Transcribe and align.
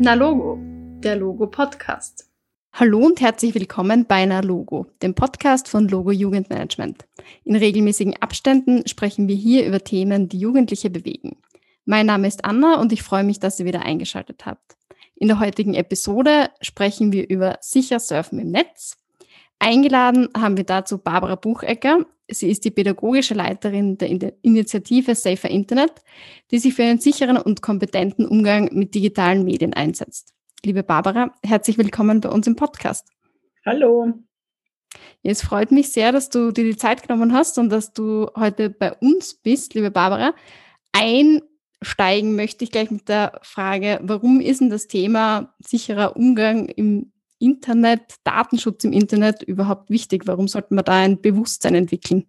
Na 0.00 0.14
Logo, 0.14 0.60
der 1.00 1.16
Logo 1.16 1.48
Podcast. 1.48 2.30
Hallo 2.72 3.04
und 3.04 3.20
herzlich 3.20 3.52
willkommen 3.56 4.06
bei 4.06 4.24
Na 4.26 4.38
Logo, 4.38 4.86
dem 5.02 5.16
Podcast 5.16 5.66
von 5.66 5.88
Logo 5.88 6.12
Jugendmanagement. 6.12 7.04
In 7.42 7.56
regelmäßigen 7.56 8.14
Abständen 8.22 8.86
sprechen 8.86 9.26
wir 9.26 9.34
hier 9.34 9.66
über 9.66 9.82
Themen, 9.82 10.28
die 10.28 10.38
Jugendliche 10.38 10.88
bewegen. 10.88 11.38
Mein 11.84 12.06
Name 12.06 12.28
ist 12.28 12.44
Anna 12.44 12.80
und 12.80 12.92
ich 12.92 13.02
freue 13.02 13.24
mich, 13.24 13.40
dass 13.40 13.58
ihr 13.58 13.66
wieder 13.66 13.82
eingeschaltet 13.82 14.46
habt. 14.46 14.76
In 15.16 15.26
der 15.26 15.40
heutigen 15.40 15.74
Episode 15.74 16.50
sprechen 16.60 17.10
wir 17.10 17.28
über 17.28 17.58
sicher 17.60 17.98
Surfen 17.98 18.38
im 18.38 18.52
Netz. 18.52 18.98
Eingeladen 19.58 20.28
haben 20.36 20.56
wir 20.56 20.64
dazu 20.64 20.98
Barbara 20.98 21.34
Buchecker. 21.34 22.06
Sie 22.30 22.50
ist 22.50 22.64
die 22.64 22.70
pädagogische 22.70 23.34
Leiterin 23.34 23.98
der 23.98 24.08
Initiative 24.42 25.14
Safer 25.14 25.50
Internet, 25.50 25.92
die 26.50 26.58
sich 26.58 26.74
für 26.74 26.84
einen 26.84 27.00
sicheren 27.00 27.38
und 27.38 27.62
kompetenten 27.62 28.26
Umgang 28.26 28.68
mit 28.72 28.94
digitalen 28.94 29.44
Medien 29.44 29.74
einsetzt. 29.74 30.34
Liebe 30.64 30.82
Barbara, 30.82 31.34
herzlich 31.44 31.78
willkommen 31.78 32.20
bei 32.20 32.28
uns 32.28 32.46
im 32.46 32.56
Podcast. 32.56 33.08
Hallo. 33.64 34.12
Es 35.22 35.42
freut 35.42 35.72
mich 35.72 35.90
sehr, 35.90 36.12
dass 36.12 36.30
du 36.30 36.52
dir 36.52 36.64
die 36.64 36.76
Zeit 36.76 37.02
genommen 37.02 37.32
hast 37.32 37.58
und 37.58 37.70
dass 37.70 37.92
du 37.92 38.28
heute 38.36 38.70
bei 38.70 38.92
uns 38.94 39.34
bist, 39.34 39.74
liebe 39.74 39.90
Barbara. 39.90 40.34
Einsteigen 40.92 42.36
möchte 42.36 42.64
ich 42.64 42.70
gleich 42.70 42.90
mit 42.90 43.08
der 43.08 43.40
Frage, 43.42 44.00
warum 44.02 44.40
ist 44.40 44.60
denn 44.60 44.70
das 44.70 44.86
Thema 44.86 45.54
sicherer 45.58 46.16
Umgang 46.16 46.66
im 46.66 47.12
Internet, 47.38 48.16
Datenschutz 48.24 48.84
im 48.84 48.92
Internet 48.92 49.42
überhaupt 49.42 49.90
wichtig? 49.90 50.26
Warum 50.26 50.48
sollten 50.48 50.74
wir 50.74 50.82
da 50.82 51.00
ein 51.00 51.20
Bewusstsein 51.20 51.74
entwickeln? 51.74 52.26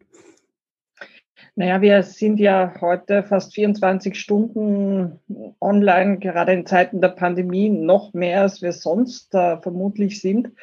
Naja, 1.55 1.81
wir 1.81 2.03
sind 2.03 2.39
ja 2.39 2.73
heute 2.79 3.23
fast 3.23 3.53
24 3.53 4.17
Stunden 4.17 5.19
online, 5.59 6.19
gerade 6.19 6.53
in 6.53 6.65
Zeiten 6.65 7.01
der 7.01 7.09
Pandemie, 7.09 7.69
noch 7.69 8.13
mehr 8.13 8.43
als 8.43 8.61
wir 8.61 8.71
sonst 8.71 9.35
äh, 9.35 9.57
vermutlich 9.57 10.21
sind. 10.21 10.53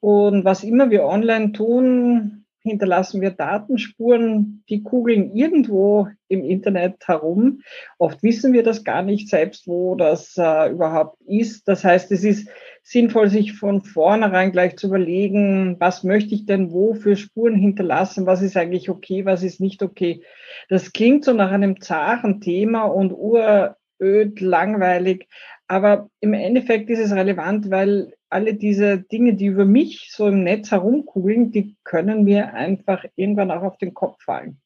Und 0.00 0.46
was 0.46 0.64
immer 0.64 0.88
wir 0.88 1.04
online 1.04 1.52
tun, 1.52 2.46
hinterlassen 2.62 3.20
wir 3.20 3.30
Datenspuren, 3.30 4.64
die 4.68 4.82
kugeln 4.82 5.34
irgendwo 5.34 6.08
im 6.28 6.44
Internet 6.44 7.06
herum. 7.06 7.60
Oft 7.98 8.22
wissen 8.22 8.52
wir 8.52 8.62
das 8.62 8.84
gar 8.84 9.02
nicht 9.02 9.28
selbst, 9.28 9.66
wo 9.66 9.96
das 9.96 10.34
äh, 10.36 10.70
überhaupt 10.70 11.20
ist. 11.26 11.68
Das 11.68 11.84
heißt, 11.84 12.10
es 12.12 12.24
ist 12.24 12.48
sinnvoll, 12.88 13.28
sich 13.28 13.52
von 13.52 13.82
vornherein 13.82 14.50
gleich 14.50 14.76
zu 14.76 14.86
überlegen, 14.86 15.76
was 15.78 16.04
möchte 16.04 16.34
ich 16.34 16.46
denn 16.46 16.72
wo 16.72 16.94
für 16.94 17.16
Spuren 17.16 17.54
hinterlassen, 17.54 18.24
was 18.24 18.40
ist 18.40 18.56
eigentlich 18.56 18.88
okay, 18.88 19.26
was 19.26 19.42
ist 19.42 19.60
nicht 19.60 19.82
okay. 19.82 20.22
Das 20.70 20.92
klingt 20.94 21.24
so 21.24 21.34
nach 21.34 21.50
einem 21.50 21.82
zaren 21.82 22.40
Thema 22.40 22.84
und 22.84 23.12
uröd, 23.12 24.40
langweilig, 24.40 25.28
aber 25.66 26.08
im 26.20 26.32
Endeffekt 26.32 26.88
ist 26.88 26.98
es 26.98 27.12
relevant, 27.12 27.70
weil 27.70 28.14
alle 28.30 28.54
diese 28.54 28.98
Dinge, 28.98 29.34
die 29.34 29.46
über 29.46 29.66
mich 29.66 30.10
so 30.10 30.28
im 30.28 30.42
Netz 30.42 30.70
herumkugeln, 30.70 31.52
die 31.52 31.76
können 31.84 32.24
mir 32.24 32.54
einfach 32.54 33.04
irgendwann 33.16 33.50
auch 33.50 33.62
auf 33.62 33.76
den 33.76 33.92
Kopf 33.92 34.22
fallen. 34.22 34.60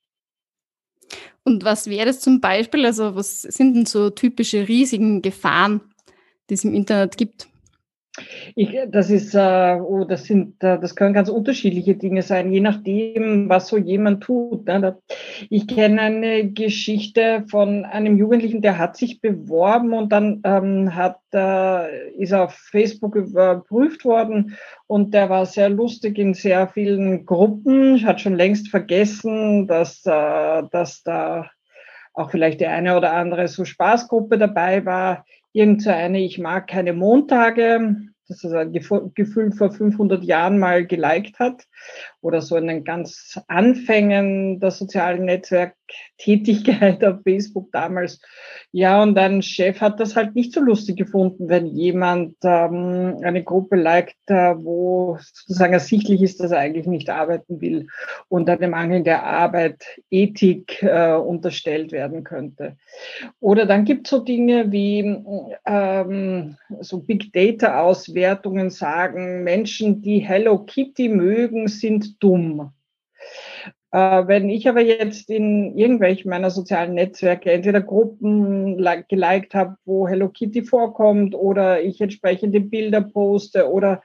Und 1.45 1.65
was 1.65 1.91
wäre 1.91 2.07
das 2.07 2.21
zum 2.21 2.41
Beispiel? 2.41 2.87
Also 2.87 3.17
was 3.17 3.43
sind 3.43 3.75
denn 3.75 3.87
so 3.87 4.11
typische 4.11 4.69
riesigen 4.69 5.23
Gefahren, 5.23 5.81
die 6.49 6.55
es 6.55 6.65
im 6.65 6.73
Internet 6.73 7.17
gibt? 7.17 7.49
Ich, 8.55 8.77
das 8.89 9.09
ist, 9.09 9.35
äh, 9.35 9.79
oh, 9.81 10.05
das 10.05 10.25
sind, 10.25 10.63
äh, 10.63 10.79
das 10.79 10.95
können 10.97 11.15
ganz 11.15 11.31
unterschiedliche 11.31 11.95
Dinge 11.95 12.21
sein, 12.21 12.53
je 12.53 12.61
nachdem, 12.61 13.49
was 13.49 13.69
so 13.69 13.79
jemand 13.79 14.23
tut. 14.23 14.67
Ne? 14.67 14.99
Ich 15.49 15.67
kenne 15.67 16.03
eine 16.03 16.51
Geschichte 16.51 17.45
von 17.49 17.87
einem 17.87 18.19
Jugendlichen, 18.19 18.61
der 18.61 18.77
hat 18.77 18.99
sich 18.99 19.23
beworben 19.23 19.95
und 19.95 20.13
dann 20.13 20.43
ähm, 20.45 20.95
hat, 20.95 21.21
äh, 21.33 22.11
ist 22.11 22.35
auf 22.35 22.53
Facebook 22.53 23.17
überprüft 23.17 24.05
worden 24.05 24.59
und 24.87 25.15
der 25.15 25.31
war 25.31 25.47
sehr 25.47 25.71
lustig 25.71 26.19
in 26.19 26.35
sehr 26.35 26.69
vielen 26.69 27.25
Gruppen, 27.25 28.05
hat 28.05 28.21
schon 28.21 28.35
längst 28.35 28.69
vergessen, 28.69 29.67
dass, 29.67 30.05
äh, 30.05 30.63
dass 30.71 31.03
da 31.03 31.51
auch 32.13 32.31
vielleicht 32.31 32.61
die 32.61 32.67
eine 32.67 32.95
oder 32.95 33.15
andere 33.15 33.49
so 33.49 33.65
Spaßgruppe 33.65 34.37
dabei 34.37 34.85
war 34.85 35.25
irgend 35.53 35.83
so 35.83 35.91
eine 35.91 36.21
Ich 36.21 36.39
mag 36.39 36.67
keine 36.69 36.93
Montage, 36.93 37.97
das 38.29 38.45
ist 38.45 38.53
ein 38.53 38.73
Gefühl 38.73 39.53
vor 39.53 39.71
500 39.71 40.25
Jahren 40.25 40.59
mal 40.59 40.87
geliked 40.87 41.39
hat 41.39 41.67
oder 42.23 42.41
so 42.41 42.57
in 42.57 42.69
den 42.69 42.85
ganz 42.85 43.39
Anfängen 43.49 44.61
der 44.61 44.71
sozialen 44.71 45.27
Netzwerktätigkeit 45.27 47.05
auf 47.05 47.17
Facebook 47.25 47.71
damals. 47.73 48.21
Ja, 48.71 49.03
und 49.03 49.19
ein 49.19 49.43
Chef 49.43 49.81
hat 49.81 50.01
das 50.01 50.17
halt 50.17 50.35
nicht 50.35 50.55
so 50.55 50.61
lustig 50.61 50.97
gefunden, 50.97 51.49
wenn 51.49 51.67
jemand 51.67 52.37
ähm, 52.43 53.19
eine 53.23 53.43
Gruppe 53.43 53.77
liked, 53.77 54.17
äh, 54.29 54.55
wo 54.57 55.19
sozusagen 55.21 55.75
ersichtlich 55.75 56.23
ist, 56.23 56.41
dass 56.41 56.53
er 56.53 56.59
eigentlich 56.59 56.87
nicht 56.87 57.11
arbeiten 57.11 57.61
will 57.61 57.89
und 58.29 58.49
Mangel 58.71 59.03
der 59.03 59.25
Arbeit 59.25 59.85
Ethik 60.11 60.83
äh, 60.83 61.13
unterstellt 61.15 61.93
werden 61.93 62.25
könnte. 62.25 62.77
Oder 63.41 63.67
dann 63.67 63.85
gibt 63.85 64.07
es 64.07 64.11
so 64.11 64.21
Dinge 64.21 64.71
wie 64.71 65.01
ähm, 65.67 66.57
so 66.81 67.01
Big 67.01 67.33
Data 67.33 67.81
Auswertungen 67.81 68.71
sagen, 68.71 69.43
Menschen, 69.43 70.03
die 70.03 70.21
Hello 70.21 70.59
Kitty 70.59 71.09
mögen, 71.09 71.69
sind 71.69 72.12
dumm. 72.19 72.73
Äh, 73.93 74.27
wenn 74.27 74.49
ich 74.49 74.69
aber 74.69 74.81
jetzt 74.81 75.29
in 75.29 75.77
irgendwelchen 75.77 76.31
meiner 76.31 76.51
sozialen 76.51 76.95
Netzwerke 76.95 77.53
entweder 77.53 77.83
Gruppen 77.83 78.79
geliked 79.09 79.55
habe, 79.55 79.77
wo 79.85 80.09
Hello 80.09 80.31
Kitty 80.31 80.65
vorkommt 80.65 81.35
oder 81.35 81.83
ich 81.83 82.01
entsprechende 82.01 82.61
Bilder 82.61 83.03
poste 83.03 83.71
oder 83.71 84.03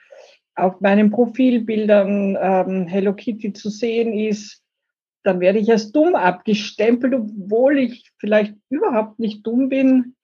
auf 0.55 0.81
meinen 0.81 1.09
Profilbildern 1.09 2.37
ähm, 2.39 2.87
Hello 2.87 3.13
Kitty 3.13 3.53
zu 3.53 3.69
sehen 3.69 4.11
ist, 4.13 4.61
dann 5.23 5.39
werde 5.39 5.59
ich 5.59 5.71
als 5.71 5.91
dumm 5.93 6.15
abgestempelt, 6.15 7.13
obwohl 7.13 7.79
ich 7.79 8.11
vielleicht 8.17 8.55
überhaupt 8.69 9.19
nicht 9.19 9.45
dumm 9.47 9.69
bin, 9.69 10.16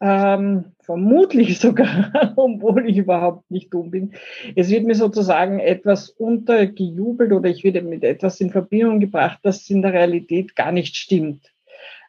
ähm, 0.00 0.72
vermutlich 0.80 1.58
sogar, 1.60 2.34
obwohl 2.36 2.88
ich 2.88 2.98
überhaupt 2.98 3.50
nicht 3.50 3.72
dumm 3.72 3.90
bin. 3.90 4.12
Es 4.54 4.70
wird 4.70 4.84
mir 4.84 4.94
sozusagen 4.94 5.58
etwas 5.58 6.10
untergejubelt 6.10 7.32
oder 7.32 7.48
ich 7.48 7.64
werde 7.64 7.82
mit 7.82 8.04
etwas 8.04 8.40
in 8.40 8.50
Verbindung 8.50 9.00
gebracht, 9.00 9.38
das 9.42 9.68
in 9.70 9.82
der 9.82 9.92
Realität 9.92 10.56
gar 10.56 10.72
nicht 10.72 10.96
stimmt. 10.96 11.52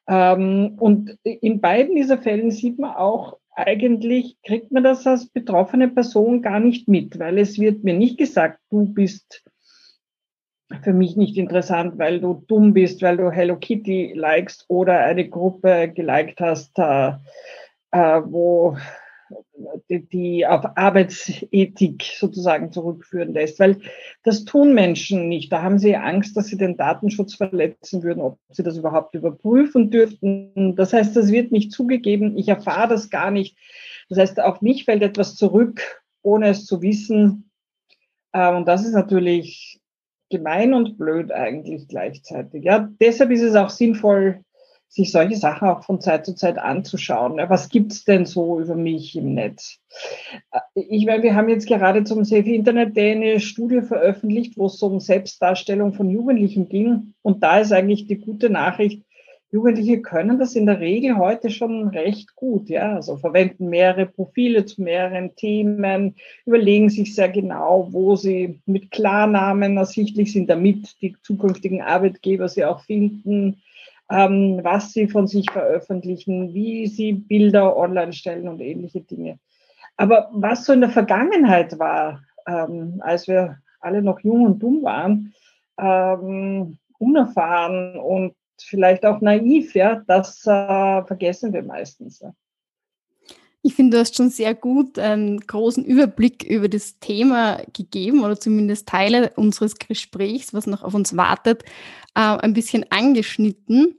Ähm, 0.08 0.76
und 0.80 1.18
in 1.24 1.60
beiden 1.60 1.96
dieser 1.96 2.18
Fällen 2.18 2.52
sieht 2.52 2.80
man 2.80 2.96
auch, 2.96 3.38
eigentlich 3.56 4.38
kriegt 4.44 4.72
man 4.72 4.84
das 4.84 5.08
als 5.08 5.28
betroffene 5.28 5.88
Person 5.88 6.42
gar 6.44 6.60
nicht 6.60 6.88
mit, 6.88 7.18
weil 7.18 7.40
es 7.40 7.60
wird 7.60 7.84
mir 7.84 7.96
nicht 7.96 8.18
gesagt, 8.18 8.60
du 8.70 8.86
bist 8.86 9.44
für 10.84 10.94
mich 10.94 11.16
nicht 11.16 11.38
interessant, 11.38 11.98
weil 11.98 12.20
du 12.20 12.44
dumm 12.48 12.74
bist, 12.74 13.02
weil 13.02 13.18
du 13.18 13.32
Hello 13.32 13.56
Kitty 13.56 14.14
likest 14.14 14.66
oder 14.68 15.00
eine 15.00 15.28
Gruppe 15.28 15.92
geliked 15.94 16.40
hast, 16.40 16.78
äh, 16.78 17.14
äh, 17.92 18.22
wo 18.26 18.78
die, 19.90 20.08
die 20.08 20.46
auf 20.46 20.64
Arbeitsethik 20.76 22.04
sozusagen 22.18 22.72
zurückführen 22.72 23.34
lässt, 23.34 23.60
weil 23.60 23.80
das 24.24 24.46
tun 24.46 24.74
Menschen 24.74 25.28
nicht. 25.28 25.52
Da 25.52 25.62
haben 25.62 25.80
sie 25.80 25.96
Angst, 25.96 26.38
dass 26.38 26.48
sie 26.48 26.58
den 26.58 26.78
Datenschutz 26.78 27.36
verletzen 27.36 28.04
würden, 28.04 28.22
ob 28.22 28.40
sie 28.50 28.64
das 28.64 28.78
überhaupt 28.78 29.16
überprüfen 29.16 29.90
dürften. 29.90 30.76
Das 30.76 30.94
heißt, 30.94 31.16
das 31.16 31.32
wird 31.32 31.52
nicht 31.52 31.72
zugegeben. 31.72 32.38
Ich 32.38 32.48
erfahre 32.48 32.90
das 32.90 33.10
gar 33.10 33.32
nicht. 33.32 33.58
Das 34.10 34.20
heißt, 34.20 34.40
auf 34.40 34.62
mich 34.62 34.86
fällt 34.86 35.04
etwas 35.04 35.36
zurück, 35.36 36.04
ohne 36.22 36.50
es 36.50 36.66
zu 36.66 36.82
wissen. 36.82 37.52
Äh, 38.32 38.54
und 38.54 38.68
das 38.68 38.86
ist 38.86 38.94
natürlich 38.94 39.80
gemein 40.30 40.74
und 40.74 40.98
blöd 40.98 41.32
eigentlich 41.32 41.88
gleichzeitig. 41.88 42.64
Ja, 42.64 42.90
deshalb 43.00 43.32
ist 43.32 43.42
es 43.42 43.56
auch 43.56 43.70
sinnvoll, 43.70 44.42
sich 44.90 45.12
solche 45.12 45.36
Sachen 45.36 45.68
auch 45.68 45.84
von 45.84 46.02
Zeit 46.02 46.26
zu 46.26 46.34
Zeit 46.34 46.58
anzuschauen. 46.58 47.38
Was 47.50 47.70
gibt's 47.70 48.06
denn 48.06 48.26
so 48.26 48.60
über 48.60 48.76
mich 48.76 49.16
im 49.16 49.34
Netz? 49.34 49.80
Äh, 50.52 50.60
ich 50.76 51.06
meine, 51.06 51.24
wir 51.24 51.36
haben 51.36 51.50
jetzt 51.50 51.68
gerade 51.68 52.04
zum 52.04 52.24
Safe 52.24 52.50
Internet 52.50 52.96
Day 52.96 53.12
eine 53.12 53.40
Studie 53.40 53.82
veröffentlicht, 53.82 54.58
wo 54.58 54.68
es 54.68 54.82
um 54.82 55.00
Selbstdarstellung 55.00 55.94
von 55.94 56.10
Jugendlichen 56.10 56.70
ging. 56.70 57.14
Und 57.22 57.44
da 57.44 57.60
ist 57.60 57.72
eigentlich 57.72 58.08
die 58.08 58.18
gute 58.18 58.50
Nachricht, 58.50 59.04
Jugendliche 59.50 60.02
können 60.02 60.40
das 60.40 60.56
in 60.56 60.66
der 60.66 60.82
Regel 60.82 61.18
heute 61.18 61.50
schon 61.50 61.88
recht 61.88 62.36
gut, 62.36 62.68
ja. 62.68 62.96
Also 62.96 63.16
verwenden 63.16 63.70
mehrere 63.70 64.06
Profile 64.06 64.66
zu 64.66 64.82
mehreren 64.82 65.36
Themen, 65.36 66.16
überlegen 66.46 66.90
sich 66.90 67.16
sehr 67.16 67.30
genau, 67.30 67.88
wo 67.92 68.18
sie 68.18 68.60
mit 68.66 68.92
Klarnamen 68.92 69.78
ersichtlich 69.78 70.34
sind, 70.34 70.50
damit 70.50 71.02
die 71.02 71.16
zukünftigen 71.24 71.82
Arbeitgeber 71.82 72.50
sie 72.50 72.66
auch 72.66 72.82
finden 72.82 73.62
ähm, 74.10 74.60
was 74.64 74.94
sie 74.94 75.08
von 75.08 75.28
sich 75.28 75.50
veröffentlichen, 75.52 76.54
wie 76.54 76.88
sie 76.88 77.14
Bilder 77.14 77.76
online 77.76 78.14
stellen 78.14 78.48
und 78.48 78.62
ähnliche 78.62 79.02
Dinge. 79.02 79.40
Aber 79.98 80.30
was 80.32 80.66
so 80.66 80.74
in 80.74 80.82
der 80.82 80.90
Vergangenheit 80.90 81.78
war, 81.80 82.24
ähm, 82.48 83.02
als 83.04 83.28
wir 83.28 83.60
alle 83.80 84.02
noch 84.02 84.20
jung 84.22 84.46
und 84.46 84.60
dumm 84.60 84.84
waren, 84.84 85.34
ähm, 85.80 86.78
unerfahren 87.00 87.98
und 87.98 88.36
vielleicht 88.60 89.06
auch 89.06 89.22
naiv, 89.22 89.76
ja, 89.76 90.02
das 90.08 90.46
äh, 90.46 91.04
vergessen 91.04 91.54
wir 91.54 91.64
meistens. 91.64 92.20
Ja. 92.20 92.34
Ich 93.64 93.74
finde, 93.74 93.98
du 93.98 94.02
hast 94.02 94.16
schon 94.16 94.30
sehr 94.30 94.56
gut 94.56 94.98
einen 95.00 95.40
großen 95.42 95.84
Überblick 95.84 96.44
über 96.44 96.70
das 96.70 97.00
Thema 97.00 97.62
gegeben 97.74 98.24
oder 98.24 98.40
zumindest 98.40 98.88
Teile 98.88 99.32
unseres 99.36 99.76
Gesprächs, 99.76 100.54
was 100.54 100.68
noch 100.68 100.84
auf 100.84 100.94
uns 100.94 101.18
wartet, 101.18 101.64
äh, 102.16 102.22
ein 102.22 102.54
bisschen 102.54 102.86
angeschnitten. 102.92 103.98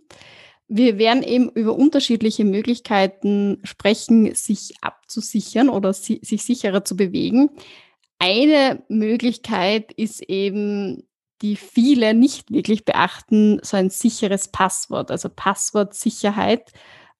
Wir 0.69 0.99
werden 0.99 1.23
eben 1.23 1.49
über 1.51 1.75
unterschiedliche 1.75 2.45
Möglichkeiten 2.45 3.59
sprechen, 3.65 4.35
sich 4.35 4.75
abzusichern 4.81 5.71
oder 5.71 5.93
si 5.93 6.21
sich 6.23 6.45
sicherer 6.45 6.85
zu 6.85 6.97
bewegen. 6.97 7.51
Eine 8.19 8.83
Möglichkeit 8.89 9.93
ist 9.93 10.23
eben, 10.23 11.09
die 11.41 11.57
viele 11.57 12.15
nicht 12.15 12.51
wirklich 12.51 12.85
beachten, 12.85 13.61
so 13.63 13.77
ein 13.77 13.91
sicheres 13.91 14.49
Passwort, 14.49 15.11
also 15.11 15.29
Passwortsicherheit 15.29 16.73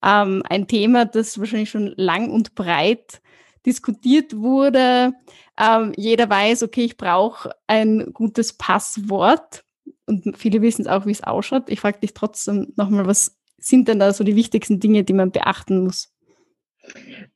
ähm, 0.05 0.43
ein 0.49 0.67
Thema, 0.69 1.05
das 1.05 1.39
wahrscheinlich 1.39 1.71
schon 1.71 1.93
lang 1.97 2.31
und 2.31 2.55
breit 2.55 3.21
diskutiert 3.67 4.37
wurde. 4.37 5.13
Ähm, 5.59 5.93
jeder 5.97 6.31
weiß, 6.31 6.63
okay, 6.63 6.85
ich 6.85 6.97
brauche 6.97 7.51
ein 7.67 8.13
gutes 8.13 8.53
Passwort 8.53 9.65
und 10.07 10.37
viele 10.39 10.63
wissen 10.63 10.83
es 10.83 10.89
auch, 10.89 11.07
wie 11.07 11.13
es 11.13 11.23
ausschaut. 11.23 11.69
Ich 11.69 11.81
frage 11.81 12.01
dich 12.01 12.15
trotzdem 12.15 12.73
nochmal, 12.77 13.07
was 13.07 13.37
sind 13.59 13.89
denn 13.89 13.99
da 13.99 14.13
so 14.13 14.25
die 14.25 14.37
wichtigsten 14.37 14.81
Dinge, 14.81 15.05
die 15.05 15.13
man 15.13 15.33
beachten 15.33 15.85
muss? 15.85 16.13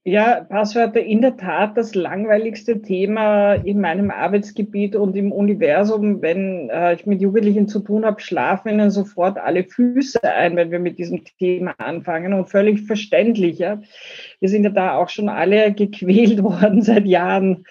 Ja, 0.05 0.41
Passwörter 0.41 1.01
in 1.01 1.21
der 1.21 1.37
Tat 1.37 1.77
das 1.77 1.95
langweiligste 1.95 2.83
Thema 2.83 3.55
in 3.55 3.81
meinem 3.81 4.11
Arbeitsgebiet 4.11 4.97
und 4.97 5.17
im 5.17 5.31
Universum. 5.31 6.21
Wenn 6.23 6.71
äh, 6.71 6.95
ich 6.95 7.07
mit 7.07 7.21
Jugendlichen 7.21 7.69
zu 7.69 7.81
tun 7.81 8.05
habe, 8.05 8.21
schlafen 8.21 8.69
ihnen 8.71 8.91
sofort 8.91 9.39
alle 9.39 9.65
Füße 9.65 10.23
ein, 10.25 10.57
wenn 10.57 10.73
wir 10.73 10.81
mit 10.81 10.99
diesem 10.99 11.25
Thema 11.39 11.75
anfangen. 11.79 12.33
Und 12.33 12.51
völlig 12.51 12.83
verständlich. 12.83 13.59
Ja. 13.59 13.81
Wir 14.41 14.49
sind 14.49 14.65
ja 14.65 14.71
da 14.71 14.97
auch 14.97 15.09
schon 15.09 15.29
alle 15.29 15.73
gequält 15.73 16.43
worden 16.43 16.83
seit 16.83 17.07
Jahren. 17.07 17.65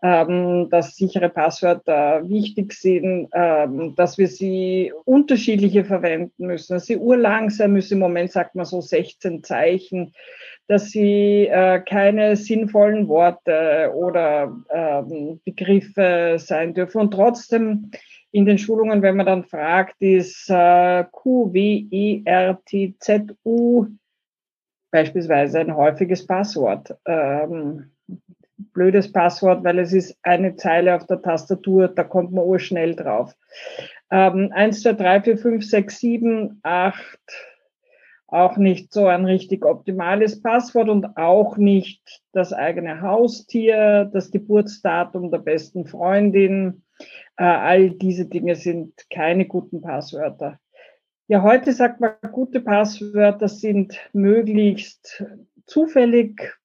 Ähm, 0.00 0.68
dass 0.70 0.94
sichere 0.94 1.28
Passwörter 1.28 2.22
wichtig 2.28 2.72
sind, 2.72 3.30
ähm, 3.32 3.96
dass 3.96 4.16
wir 4.16 4.28
sie 4.28 4.92
unterschiedliche 5.04 5.84
verwenden 5.84 6.46
müssen, 6.46 6.74
dass 6.74 6.86
sie 6.86 6.98
urlang 6.98 7.50
sein 7.50 7.72
müssen. 7.72 7.94
Im 7.94 7.98
Moment 7.98 8.30
sagt 8.30 8.54
man 8.54 8.64
so 8.64 8.80
16 8.80 9.42
Zeichen 9.42 10.12
dass 10.68 10.90
sie 10.90 11.46
äh, 11.46 11.80
keine 11.80 12.36
sinnvollen 12.36 13.08
Worte 13.08 13.90
oder 13.94 14.54
ähm, 14.70 15.40
Begriffe 15.44 16.36
sein 16.38 16.74
dürfen. 16.74 17.00
Und 17.00 17.10
trotzdem 17.12 17.90
in 18.30 18.44
den 18.44 18.58
Schulungen, 18.58 19.00
wenn 19.00 19.16
man 19.16 19.26
dann 19.26 19.44
fragt, 19.44 19.96
ist 20.00 20.50
äh, 20.50 21.04
Q, 21.10 21.52
W, 21.52 21.86
E, 21.90 22.22
R, 22.26 22.60
T, 22.66 22.94
Z, 23.00 23.34
U 23.44 23.86
beispielsweise 24.90 25.60
ein 25.60 25.74
häufiges 25.74 26.26
Passwort. 26.26 26.94
Ähm, 27.06 27.90
blödes 28.74 29.10
Passwort, 29.10 29.64
weil 29.64 29.78
es 29.78 29.92
ist 29.92 30.18
eine 30.22 30.56
Zeile 30.56 30.94
auf 30.94 31.06
der 31.06 31.22
Tastatur, 31.22 31.88
da 31.88 32.04
kommt 32.04 32.32
man 32.32 32.44
urschnell 32.44 32.94
drauf. 32.94 33.34
Ähm, 34.10 34.50
1, 34.52 34.82
2, 34.82 34.92
3, 34.94 35.22
4, 35.22 35.38
5, 35.38 35.64
6, 35.64 35.98
7, 35.98 36.60
8, 36.62 37.18
auch 38.28 38.58
nicht 38.58 38.92
so 38.92 39.06
ein 39.06 39.24
richtig 39.24 39.64
optimales 39.64 40.42
Passwort 40.42 40.90
und 40.90 41.16
auch 41.16 41.56
nicht 41.56 42.22
das 42.32 42.52
eigene 42.52 43.00
Haustier, 43.00 44.08
das 44.12 44.30
Geburtsdatum 44.30 45.30
der 45.30 45.38
besten 45.38 45.86
Freundin. 45.86 46.82
Äh, 47.36 47.44
all 47.44 47.90
diese 47.90 48.26
Dinge 48.26 48.54
sind 48.54 48.92
keine 49.10 49.46
guten 49.46 49.80
Passwörter. 49.80 50.58
Ja, 51.26 51.42
heute 51.42 51.72
sagt 51.72 52.00
man, 52.00 52.12
gute 52.32 52.60
Passwörter 52.60 53.48
sind 53.48 53.98
möglichst 54.12 55.24
zufällig. 55.66 56.58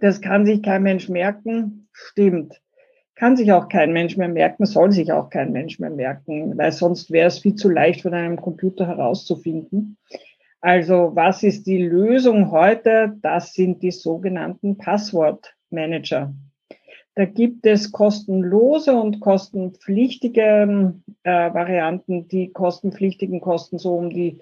Das 0.00 0.20
kann 0.20 0.46
sich 0.46 0.62
kein 0.62 0.82
Mensch 0.82 1.08
merken. 1.08 1.88
Stimmt. 1.92 2.60
Kann 3.16 3.36
sich 3.36 3.52
auch 3.52 3.68
kein 3.68 3.92
Mensch 3.92 4.16
mehr 4.16 4.28
merken, 4.28 4.64
soll 4.64 4.92
sich 4.92 5.12
auch 5.12 5.28
kein 5.28 5.52
Mensch 5.52 5.78
mehr 5.78 5.90
merken, 5.90 6.56
weil 6.56 6.72
sonst 6.72 7.10
wäre 7.10 7.28
es 7.28 7.40
viel 7.40 7.54
zu 7.54 7.68
leicht 7.68 8.00
von 8.00 8.14
einem 8.14 8.40
Computer 8.40 8.86
herauszufinden. 8.86 9.98
Also 10.60 11.12
was 11.14 11.42
ist 11.42 11.66
die 11.66 11.82
Lösung 11.82 12.50
heute? 12.50 13.16
Das 13.22 13.54
sind 13.54 13.82
die 13.82 13.90
sogenannten 13.90 14.76
Passwortmanager. 14.76 16.34
Da 17.14 17.24
gibt 17.24 17.66
es 17.66 17.92
kostenlose 17.92 18.94
und 18.94 19.20
kostenpflichtige 19.20 20.94
äh, 21.22 21.54
Varianten. 21.54 22.28
Die 22.28 22.52
kostenpflichtigen 22.52 23.40
kosten 23.40 23.78
so 23.78 23.94
um 23.94 24.10
die 24.10 24.38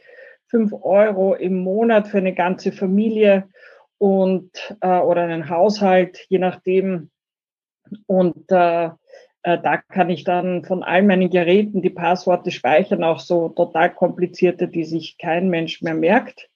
fünf 0.46 0.72
Euro 0.72 1.34
im 1.34 1.58
Monat 1.58 2.08
für 2.08 2.18
eine 2.18 2.34
ganze 2.34 2.72
Familie 2.72 3.48
und 3.98 4.76
äh, 4.80 4.98
oder 4.98 5.22
einen 5.22 5.48
Haushalt, 5.48 6.26
je 6.28 6.38
nachdem. 6.38 7.10
Und 8.06 8.50
äh, 8.50 8.90
da 9.42 9.76
kann 9.76 10.10
ich 10.10 10.24
dann 10.24 10.64
von 10.64 10.82
all 10.82 11.02
meinen 11.02 11.30
Geräten 11.30 11.82
die 11.82 11.90
Passworte 11.90 12.50
speichern, 12.50 13.04
auch 13.04 13.20
so 13.20 13.48
total 13.48 13.94
komplizierte, 13.94 14.68
die 14.68 14.84
sich 14.84 15.16
kein 15.18 15.48
Mensch 15.48 15.80
mehr 15.82 15.94
merkt. 15.94 16.50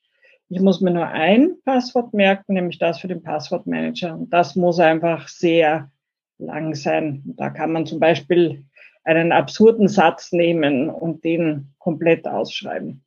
Ich 0.49 0.61
muss 0.61 0.81
mir 0.81 0.91
nur 0.91 1.07
ein 1.07 1.55
Passwort 1.65 2.13
merken, 2.13 2.55
nämlich 2.55 2.79
das 2.79 3.01
für 3.01 3.09
den 3.09 3.23
Passwortmanager. 3.23 4.15
Und 4.15 4.31
das 4.31 4.57
muss 4.57 4.79
einfach 4.79 5.29
sehr 5.29 5.91
lang 6.39 6.75
sein. 6.75 7.23
Da 7.25 7.51
kann 7.51 7.73
man 7.73 7.87
zum 7.87 8.01
Beispiel 8.01 8.65
einen 9.05 9.33
absurden 9.33 9.89
Satz 9.89 10.33
nehmen 10.33 10.91
und 10.91 11.25
den 11.25 11.73
komplett 11.79 12.27
ausschreiben. 12.27 13.03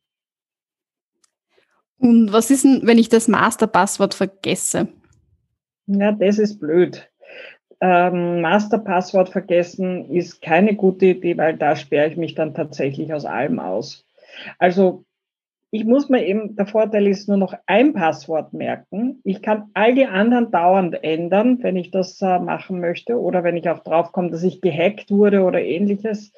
Und 1.98 2.32
was 2.32 2.50
ist 2.50 2.64
denn, 2.64 2.80
wenn 2.84 2.98
ich 2.98 3.08
das 3.08 3.28
Masterpasswort 3.28 4.14
vergesse? 4.14 4.88
Ja, 5.86 6.12
das 6.12 6.38
ist 6.38 6.58
blöd 6.58 7.08
ähm, 7.80 8.40
Masterpasswort 8.40 9.28
vergessen 9.28 10.10
ist 10.10 10.40
keine 10.42 10.74
gute 10.74 11.06
Idee, 11.06 11.36
weil 11.36 11.56
da 11.56 11.76
sperre 11.76 12.08
ich 12.08 12.16
mich 12.16 12.34
dann 12.34 12.54
tatsächlich 12.54 13.12
aus 13.12 13.24
allem 13.24 13.58
aus. 13.58 14.06
Also 14.58 15.04
ich 15.70 15.84
muss 15.84 16.08
mir 16.08 16.24
eben, 16.24 16.56
der 16.56 16.66
Vorteil 16.66 17.06
ist 17.06 17.28
nur 17.28 17.36
noch 17.36 17.54
ein 17.66 17.92
Passwort 17.92 18.52
merken. 18.52 19.20
Ich 19.24 19.42
kann 19.42 19.64
all 19.74 19.94
die 19.94 20.06
anderen 20.06 20.50
dauernd 20.50 21.02
ändern, 21.02 21.58
wenn 21.60 21.76
ich 21.76 21.90
das 21.90 22.22
äh, 22.22 22.38
machen 22.38 22.80
möchte 22.80 23.20
oder 23.20 23.44
wenn 23.44 23.56
ich 23.56 23.68
auch 23.68 23.80
draufkomme, 23.80 24.30
dass 24.30 24.42
ich 24.42 24.60
gehackt 24.60 25.10
wurde 25.10 25.42
oder 25.42 25.60
ähnliches. 25.60 26.32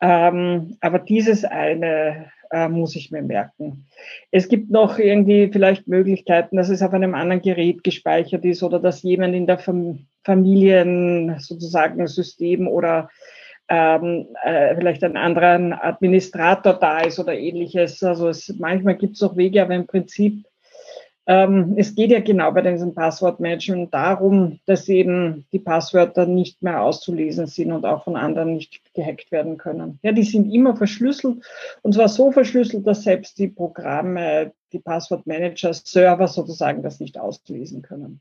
Ähm, 0.00 0.78
aber 0.80 0.98
dieses 0.98 1.44
eine 1.44 2.32
äh, 2.52 2.68
muss 2.68 2.94
ich 2.94 3.10
mir 3.10 3.22
merken. 3.22 3.86
Es 4.30 4.48
gibt 4.48 4.70
noch 4.70 4.98
irgendwie 4.98 5.50
vielleicht 5.50 5.88
Möglichkeiten, 5.88 6.56
dass 6.56 6.68
es 6.68 6.82
auf 6.82 6.92
einem 6.92 7.14
anderen 7.14 7.42
Gerät 7.42 7.82
gespeichert 7.82 8.44
ist 8.44 8.62
oder 8.62 8.78
dass 8.78 9.02
jemand 9.02 9.34
in 9.34 9.46
der 9.46 9.58
Fam 9.58 10.06
Familien 10.24 11.34
sozusagen 11.40 12.06
System 12.06 12.68
oder 12.68 13.10
ähm, 13.68 14.28
äh, 14.44 14.76
vielleicht 14.76 15.02
ein 15.02 15.16
anderer 15.16 15.82
Administrator 15.82 16.74
da 16.74 17.00
ist 17.00 17.18
oder 17.18 17.34
ähnliches. 17.34 18.02
Also 18.04 18.28
es, 18.28 18.54
manchmal 18.58 18.96
gibt 18.96 19.16
es 19.16 19.22
auch 19.24 19.36
Wege, 19.36 19.62
aber 19.62 19.74
im 19.74 19.88
Prinzip 19.88 20.44
ähm, 21.26 21.74
es 21.76 21.94
geht 21.94 22.10
ja 22.10 22.20
genau 22.20 22.50
bei 22.50 22.62
diesem 22.62 22.94
Passwortmanagement 22.94 23.94
darum, 23.94 24.58
dass 24.66 24.88
eben 24.88 25.46
die 25.52 25.60
Passwörter 25.60 26.26
nicht 26.26 26.62
mehr 26.62 26.82
auszulesen 26.82 27.46
sind 27.46 27.70
und 27.70 27.86
auch 27.86 28.04
von 28.04 28.16
anderen 28.16 28.54
nicht 28.54 28.80
gehackt 28.94 29.30
werden 29.30 29.56
können. 29.56 30.00
Ja, 30.02 30.12
die 30.12 30.24
sind 30.24 30.52
immer 30.52 30.76
verschlüsselt 30.76 31.44
und 31.82 31.94
zwar 31.94 32.08
so 32.08 32.32
verschlüsselt, 32.32 32.86
dass 32.86 33.04
selbst 33.04 33.38
die 33.38 33.48
Programme, 33.48 34.52
die 34.72 34.80
Passwortmanager, 34.80 35.72
Server 35.72 36.26
sozusagen 36.26 36.82
das 36.82 36.98
nicht 36.98 37.18
auslesen 37.18 37.82
können. 37.82 38.20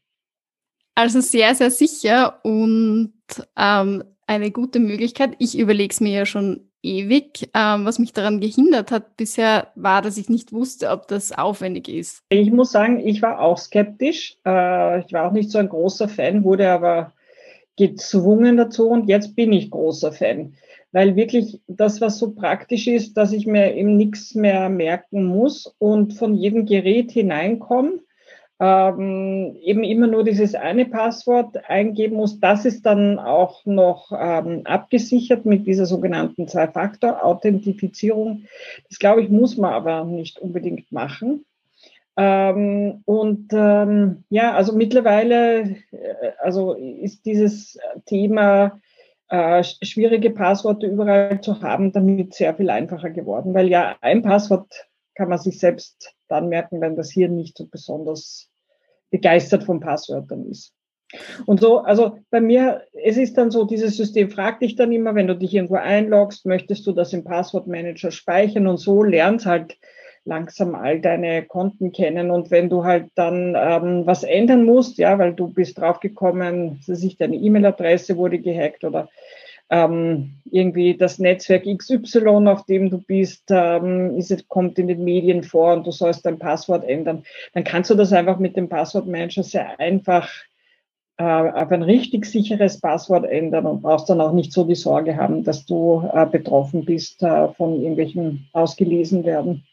Also 0.93 1.21
sehr, 1.21 1.55
sehr 1.55 1.71
sicher 1.71 2.39
und 2.43 3.13
ähm, 3.57 4.03
eine 4.27 4.51
gute 4.51 4.79
Möglichkeit. 4.79 5.35
Ich 5.39 5.57
überlege 5.57 5.91
es 5.91 6.01
mir 6.01 6.11
ja 6.11 6.25
schon 6.25 6.70
ewig. 6.83 7.49
Ähm, 7.53 7.85
was 7.85 7.99
mich 7.99 8.13
daran 8.13 8.39
gehindert 8.39 8.91
hat 8.91 9.17
bisher, 9.17 9.67
war, 9.75 10.01
dass 10.01 10.17
ich 10.17 10.29
nicht 10.29 10.53
wusste, 10.53 10.89
ob 10.89 11.07
das 11.07 11.31
aufwendig 11.31 11.87
ist. 11.87 12.23
Ich 12.29 12.51
muss 12.51 12.71
sagen, 12.71 12.99
ich 12.99 13.21
war 13.21 13.39
auch 13.39 13.57
skeptisch. 13.57 14.37
Äh, 14.45 15.01
ich 15.01 15.13
war 15.13 15.27
auch 15.27 15.31
nicht 15.31 15.51
so 15.51 15.57
ein 15.57 15.69
großer 15.69 16.07
Fan, 16.07 16.43
wurde 16.43 16.69
aber 16.69 17.13
gezwungen 17.77 18.57
dazu 18.57 18.89
und 18.89 19.07
jetzt 19.07 19.35
bin 19.35 19.53
ich 19.53 19.71
großer 19.71 20.11
Fan. 20.11 20.55
Weil 20.91 21.15
wirklich 21.15 21.61
das, 21.67 22.01
was 22.01 22.19
so 22.19 22.33
praktisch 22.33 22.87
ist, 22.87 23.15
dass 23.15 23.31
ich 23.31 23.47
mir 23.47 23.75
eben 23.75 23.95
nichts 23.95 24.35
mehr 24.35 24.67
merken 24.69 25.23
muss 25.23 25.73
und 25.79 26.13
von 26.13 26.35
jedem 26.35 26.65
Gerät 26.65 27.11
hineinkomme 27.11 27.99
ähm, 28.61 29.57
eben 29.63 29.83
immer 29.83 30.05
nur 30.05 30.23
dieses 30.23 30.53
eine 30.53 30.85
Passwort 30.85 31.67
eingeben 31.67 32.17
muss. 32.17 32.39
Das 32.39 32.63
ist 32.63 32.85
dann 32.85 33.17
auch 33.17 33.65
noch 33.65 34.11
ähm, 34.15 34.61
abgesichert 34.65 35.45
mit 35.45 35.65
dieser 35.65 35.87
sogenannten 35.87 36.47
Zwei-Faktor-Authentifizierung. 36.47 38.45
Das 38.87 38.99
glaube 38.99 39.23
ich, 39.23 39.29
muss 39.29 39.57
man 39.57 39.73
aber 39.73 40.03
nicht 40.03 40.37
unbedingt 40.37 40.91
machen. 40.91 41.43
Ähm, 42.15 43.01
und 43.05 43.47
ähm, 43.51 44.25
ja, 44.29 44.53
also 44.53 44.73
mittlerweile, 44.73 45.61
äh, 45.91 46.33
also 46.39 46.73
ist 46.73 47.25
dieses 47.25 47.79
Thema 48.05 48.79
äh, 49.29 49.63
schwierige 49.63 50.29
Passworte 50.29 50.85
überall 50.85 51.41
zu 51.41 51.63
haben, 51.63 51.93
damit 51.93 52.35
sehr 52.35 52.53
viel 52.53 52.69
einfacher 52.69 53.09
geworden, 53.09 53.55
weil 53.55 53.69
ja 53.69 53.95
ein 54.01 54.21
Passwort 54.21 54.87
kann 55.15 55.29
man 55.29 55.39
sich 55.39 55.57
selbst 55.57 56.13
dann 56.27 56.47
merken, 56.49 56.79
wenn 56.79 56.95
das 56.95 57.09
hier 57.09 57.27
nicht 57.27 57.57
so 57.57 57.65
besonders 57.65 58.50
begeistert 59.11 59.63
von 59.63 59.79
Passwörtern 59.79 60.45
ist. 60.49 60.73
Und 61.45 61.59
so, 61.59 61.79
also 61.79 62.17
bei 62.29 62.39
mir, 62.39 62.83
es 62.93 63.17
ist 63.17 63.37
dann 63.37 63.51
so, 63.51 63.65
dieses 63.65 63.97
System 63.97 64.29
fragt 64.31 64.61
dich 64.61 64.75
dann 64.75 64.91
immer, 64.91 65.13
wenn 65.13 65.27
du 65.27 65.35
dich 65.35 65.53
irgendwo 65.53 65.75
einloggst, 65.75 66.45
möchtest 66.45 66.87
du 66.87 66.93
das 66.93 67.13
im 67.13 67.23
Passwortmanager 67.23 68.11
speichern 68.11 68.67
und 68.67 68.77
so 68.77 69.03
lernst 69.03 69.45
halt 69.45 69.77
langsam 70.23 70.75
all 70.75 71.01
deine 71.01 71.43
Konten 71.43 71.91
kennen. 71.91 72.31
Und 72.31 72.51
wenn 72.51 72.69
du 72.69 72.83
halt 72.83 73.09
dann 73.15 73.55
ähm, 73.57 74.05
was 74.05 74.23
ändern 74.23 74.63
musst, 74.63 74.97
ja, 74.97 75.17
weil 75.19 75.33
du 75.33 75.47
bist 75.47 75.77
draufgekommen, 75.77 76.79
sich 76.81 77.17
deine 77.17 77.35
E-Mail-Adresse 77.35 78.17
wurde 78.17 78.39
gehackt 78.39 78.83
oder 78.83 79.09
ähm, 79.71 80.33
irgendwie 80.51 80.95
das 80.97 81.17
Netzwerk 81.17 81.63
XY, 81.63 82.47
auf 82.47 82.65
dem 82.65 82.89
du 82.89 82.97
bist, 82.99 83.45
ähm, 83.49 84.17
ist, 84.17 84.47
kommt 84.49 84.77
in 84.77 84.89
den 84.89 85.03
Medien 85.03 85.43
vor 85.43 85.73
und 85.73 85.87
du 85.87 85.91
sollst 85.91 86.25
dein 86.25 86.37
Passwort 86.37 86.83
ändern, 86.83 87.23
dann 87.53 87.63
kannst 87.63 87.89
du 87.89 87.95
das 87.95 88.11
einfach 88.11 88.37
mit 88.37 88.57
dem 88.57 88.67
Passwortmanager 88.67 89.43
sehr 89.43 89.79
einfach 89.79 90.29
äh, 91.17 91.23
auf 91.23 91.71
ein 91.71 91.83
richtig 91.83 92.25
sicheres 92.25 92.81
Passwort 92.81 93.25
ändern 93.25 93.65
und 93.65 93.81
brauchst 93.81 94.09
dann 94.09 94.19
auch 94.19 94.33
nicht 94.33 94.51
so 94.51 94.65
die 94.65 94.75
Sorge 94.75 95.15
haben, 95.15 95.45
dass 95.45 95.65
du 95.65 96.03
äh, 96.13 96.25
betroffen 96.25 96.83
bist 96.83 97.23
äh, 97.23 97.47
von 97.53 97.75
irgendwelchen 97.75 98.49
ausgelesen 98.51 99.23
werden. 99.23 99.63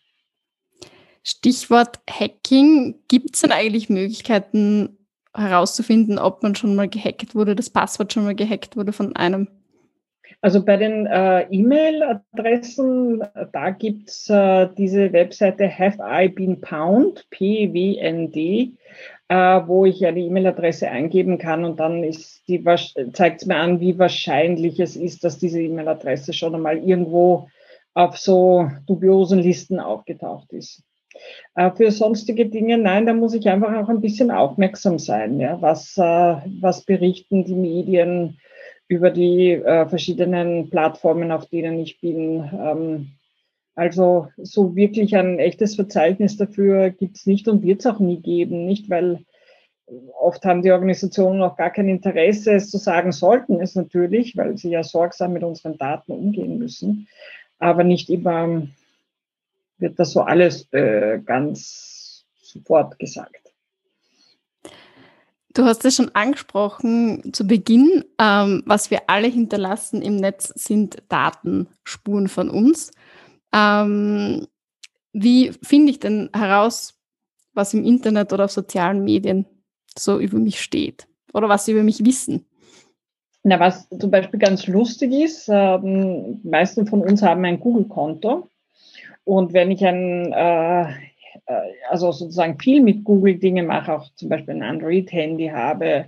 Stichwort 1.24 1.98
Hacking. 2.08 2.94
Gibt 3.08 3.34
es 3.34 3.40
denn 3.40 3.52
eigentlich 3.52 3.90
Möglichkeiten 3.90 4.96
herauszufinden, 5.34 6.18
ob 6.18 6.44
man 6.44 6.54
schon 6.54 6.76
mal 6.76 6.88
gehackt 6.88 7.34
wurde, 7.34 7.56
das 7.56 7.68
Passwort 7.68 8.12
schon 8.12 8.24
mal 8.24 8.36
gehackt 8.36 8.76
wurde 8.76 8.92
von 8.92 9.16
einem? 9.16 9.48
Also 10.40 10.64
bei 10.64 10.76
den 10.76 11.06
äh, 11.06 11.46
E-Mail-Adressen, 11.50 13.24
da 13.52 13.70
gibt's 13.70 14.30
äh, 14.30 14.68
diese 14.78 15.12
Webseite 15.12 15.68
Have 15.68 15.98
I 16.00 16.28
Been 16.28 16.60
Pound, 16.60 17.26
P-W-N-D, 17.30 18.72
äh, 19.28 19.34
wo 19.66 19.84
ich 19.84 20.06
eine 20.06 20.20
E-Mail-Adresse 20.20 20.88
eingeben 20.88 21.38
kann 21.38 21.64
und 21.64 21.80
dann 21.80 22.08
zeigt 23.12 23.42
es 23.42 23.46
mir 23.46 23.56
an, 23.56 23.80
wie 23.80 23.98
wahrscheinlich 23.98 24.78
es 24.78 24.94
ist, 24.94 25.24
dass 25.24 25.38
diese 25.38 25.60
E-Mail-Adresse 25.60 26.32
schon 26.32 26.54
einmal 26.54 26.78
irgendwo 26.78 27.48
auf 27.94 28.16
so 28.16 28.70
dubiosen 28.86 29.40
Listen 29.40 29.80
aufgetaucht 29.80 30.52
ist. 30.52 30.84
Äh, 31.56 31.72
für 31.72 31.90
sonstige 31.90 32.46
Dinge, 32.46 32.78
nein, 32.78 33.06
da 33.06 33.12
muss 33.12 33.34
ich 33.34 33.48
einfach 33.48 33.74
auch 33.74 33.88
ein 33.88 34.00
bisschen 34.00 34.30
aufmerksam 34.30 35.00
sein. 35.00 35.40
Ja? 35.40 35.60
Was, 35.60 35.96
äh, 35.96 36.36
was 36.60 36.84
berichten 36.84 37.44
die 37.44 37.56
Medien 37.56 38.38
über 38.88 39.10
die 39.10 39.52
äh, 39.52 39.86
verschiedenen 39.86 40.70
Plattformen, 40.70 41.30
auf 41.30 41.46
denen 41.46 41.78
ich 41.78 42.00
bin? 42.00 42.50
Ähm, 42.52 43.08
also 43.74 44.28
so 44.38 44.74
wirklich 44.74 45.14
ein 45.16 45.38
echtes 45.38 45.76
Verzeichnis 45.76 46.36
dafür 46.36 46.90
gibt's 46.90 47.26
nicht 47.26 47.46
und 47.46 47.62
wird's 47.62 47.86
auch 47.86 48.00
nie 48.00 48.20
geben. 48.20 48.66
Nicht, 48.66 48.90
weil 48.90 49.20
oft 50.18 50.44
haben 50.44 50.62
die 50.62 50.72
Organisationen 50.72 51.42
auch 51.42 51.56
gar 51.56 51.70
kein 51.70 51.88
Interesse, 51.88 52.54
es 52.54 52.70
zu 52.70 52.78
sagen, 52.78 53.12
sollten 53.12 53.60
es 53.60 53.74
natürlich, 53.74 54.36
weil 54.36 54.56
sie 54.58 54.70
ja 54.70 54.82
sorgsam 54.82 55.32
mit 55.32 55.44
unseren 55.44 55.78
Daten 55.78 56.12
umgehen 56.12 56.58
müssen. 56.58 57.08
Aber 57.58 57.84
nicht 57.84 58.10
immer 58.10 58.66
wird 59.78 59.98
das 59.98 60.12
so 60.12 60.22
alles 60.22 60.72
äh, 60.72 61.20
ganz 61.24 62.24
sofort 62.42 62.98
gesagt. 62.98 63.47
Du 65.58 65.64
hast 65.64 65.84
es 65.84 65.96
schon 65.96 66.14
angesprochen 66.14 67.32
zu 67.32 67.44
Beginn. 67.44 68.04
Ähm, 68.20 68.62
was 68.64 68.92
wir 68.92 69.10
alle 69.10 69.26
hinterlassen 69.26 70.02
im 70.02 70.14
Netz 70.14 70.52
sind 70.54 71.02
Datenspuren 71.08 72.28
von 72.28 72.48
uns. 72.48 72.92
Ähm, 73.52 74.46
wie 75.12 75.50
finde 75.64 75.90
ich 75.90 75.98
denn 75.98 76.30
heraus, 76.32 76.94
was 77.54 77.74
im 77.74 77.82
Internet 77.82 78.32
oder 78.32 78.44
auf 78.44 78.52
sozialen 78.52 79.02
Medien 79.02 79.46
so 79.98 80.20
über 80.20 80.38
mich 80.38 80.60
steht 80.60 81.08
oder 81.34 81.48
was 81.48 81.64
sie 81.64 81.72
über 81.72 81.82
mich 81.82 82.04
wissen? 82.04 82.46
Na, 83.42 83.58
was 83.58 83.88
zum 83.88 84.12
Beispiel 84.12 84.38
ganz 84.38 84.68
lustig 84.68 85.10
ist, 85.10 85.48
ähm, 85.48 86.40
die 86.40 86.48
meisten 86.48 86.86
von 86.86 87.00
uns 87.00 87.20
haben 87.20 87.44
ein 87.44 87.58
Google-Konto. 87.58 88.46
Und 89.24 89.52
wenn 89.54 89.72
ich 89.72 89.84
ein, 89.84 90.32
äh, 90.32 90.94
also 91.88 92.12
sozusagen 92.12 92.58
viel 92.58 92.82
mit 92.82 93.04
Google 93.04 93.38
Dinge 93.38 93.62
mache, 93.62 93.92
auch 93.92 94.12
zum 94.14 94.28
Beispiel 94.28 94.54
ein 94.54 94.62
Android-Handy 94.62 95.48
habe 95.48 96.06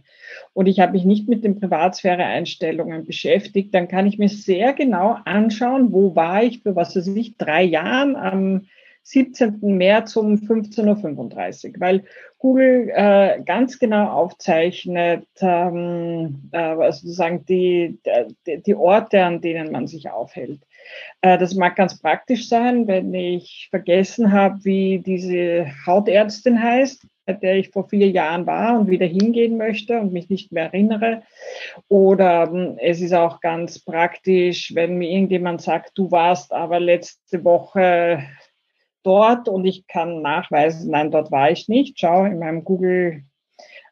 und 0.53 0.67
ich 0.67 0.81
habe 0.81 0.93
mich 0.93 1.05
nicht 1.05 1.29
mit 1.29 1.45
den 1.45 1.59
Privatsphäre-Einstellungen 1.59 3.07
beschäftigt, 3.07 3.75
dann 3.75 3.89
kann 3.89 4.07
ich 4.07 4.19
mir 4.19 4.29
sehr 4.29 4.73
genau 4.75 5.17
anschauen, 5.25 5.93
wo 5.93 6.15
war 6.15 6.43
ich 6.43 6.63
für 6.63 6.77
was 6.77 6.95
weiß 6.95 7.09
ich, 7.09 7.37
drei 7.39 7.63
Jahren 7.63 8.17
am 8.17 8.67
17. 9.03 9.59
März 9.63 10.15
um 10.17 10.35
15.35 10.35 11.69
Uhr, 11.69 11.81
weil 11.81 12.05
Google 12.39 12.91
äh, 12.95 13.41
ganz 13.45 13.79
genau 13.79 14.09
aufzeichnet, 14.09 15.27
ähm, 15.41 16.51
äh, 16.53 16.93
sozusagen 16.93 17.45
die, 17.47 17.99
die, 18.47 18.63
die 18.63 18.75
Orte, 18.75 19.25
an 19.25 19.41
denen 19.41 19.73
man 19.73 19.87
sich 19.87 20.11
aufhält. 20.11 20.61
Äh, 21.23 21.39
das 21.39 21.55
mag 21.55 21.77
ganz 21.77 22.01
praktisch 22.01 22.49
sein, 22.49 22.87
wenn 22.87 23.13
ich 23.13 23.69
vergessen 23.71 24.33
habe, 24.33 24.65
wie 24.65 24.99
diese 24.99 25.67
Hautärztin 25.87 26.63
heißt, 26.63 27.07
bei 27.27 27.33
der 27.35 27.57
ich 27.57 27.71
vor 27.71 27.89
vier 27.89 28.09
Jahren 28.11 28.47
war 28.47 28.79
und 28.79 28.89
wieder 28.89 29.07
hingehen 29.07 29.57
möchte 29.57 30.01
und 30.01 30.13
mich 30.13 30.29
nicht 30.31 30.53
mehr 30.53 30.65
erinnere. 30.65 31.23
Oder 31.89 32.49
ähm, 32.53 32.77
es 32.81 33.01
ist 33.01 33.13
auch 33.13 33.41
ganz 33.41 33.79
praktisch, 33.79 34.75
wenn 34.75 34.99
mir 34.99 35.11
irgendjemand 35.11 35.63
sagt, 35.63 35.93
du 35.97 36.11
warst 36.11 36.53
aber 36.53 36.81
letzte 36.81 37.45
Woche 37.45 38.25
dort 39.03 39.49
und 39.49 39.65
ich 39.65 39.87
kann 39.87 40.23
nachweisen, 40.23 40.91
nein, 40.91 41.11
dort 41.11 41.31
war 41.31 41.51
ich 41.51 41.69
nicht. 41.69 41.99
Schau 41.99 42.25
in 42.25 42.39
meinem 42.39 42.65
Google 42.65 43.25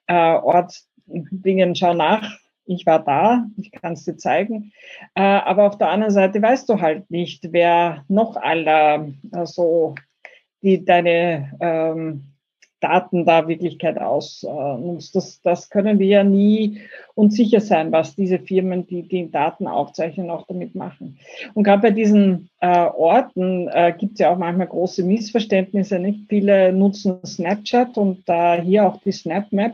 äh, 0.07 0.35
Ortsdingen, 0.35 1.75
schau 1.75 1.95
nach, 1.95 2.39
ich 2.69 2.87
war 2.87 3.03
da, 3.05 3.47
ich 3.57 3.73
kann 3.73 3.95
es 3.95 4.05
dir 4.05 4.17
zeigen. 4.17 4.73
Äh, 5.15 5.23
aber 5.23 5.67
auf 5.67 5.79
der 5.79 5.89
anderen 5.89 6.13
Seite 6.13 6.41
weißt 6.41 6.69
du 6.69 6.81
halt 6.81 7.11
nicht, 7.11 7.53
wer 7.53 8.05
noch 8.09 8.37
aller 8.37 9.09
also 9.33 9.95
die 10.63 10.85
deine 10.85 11.53
ähm, 11.61 12.25
Daten 12.81 13.25
da 13.25 13.49
Wirklichkeit 13.49 13.99
ausnutzt. 13.99 15.17
Das, 15.17 15.41
das 15.43 15.69
können 15.69 15.99
wir 15.99 16.07
ja 16.07 16.25
nie 16.25 16.81
uns 17.15 17.35
sicher 17.35 17.61
sein, 17.61 17.91
was 17.91 18.15
diese 18.15 18.39
Firmen, 18.39 18.87
die 18.87 19.03
die 19.03 19.31
Daten 19.31 19.67
aufzeichnen, 19.67 20.31
auch 20.31 20.47
damit 20.47 20.75
machen. 20.75 21.19
Und 21.55 21.65
gerade 21.65 21.83
bei 21.83 21.91
diesen 21.91 22.51
äh, 22.61 22.87
Orten 22.87 23.69
äh, 23.69 23.93
gibt 23.97 24.15
es 24.15 24.19
ja 24.21 24.31
auch 24.31 24.39
manchmal 24.39 24.69
große 24.69 25.03
Missverständnisse. 25.03 25.99
Nicht 25.99 26.29
viele 26.29 26.73
nutzen 26.73 27.19
Snapchat 27.25 27.99
und 27.99 28.23
äh, 28.29 28.63
hier 28.63 28.87
auch 28.87 29.01
die 29.03 29.13
SnapMap 29.13 29.73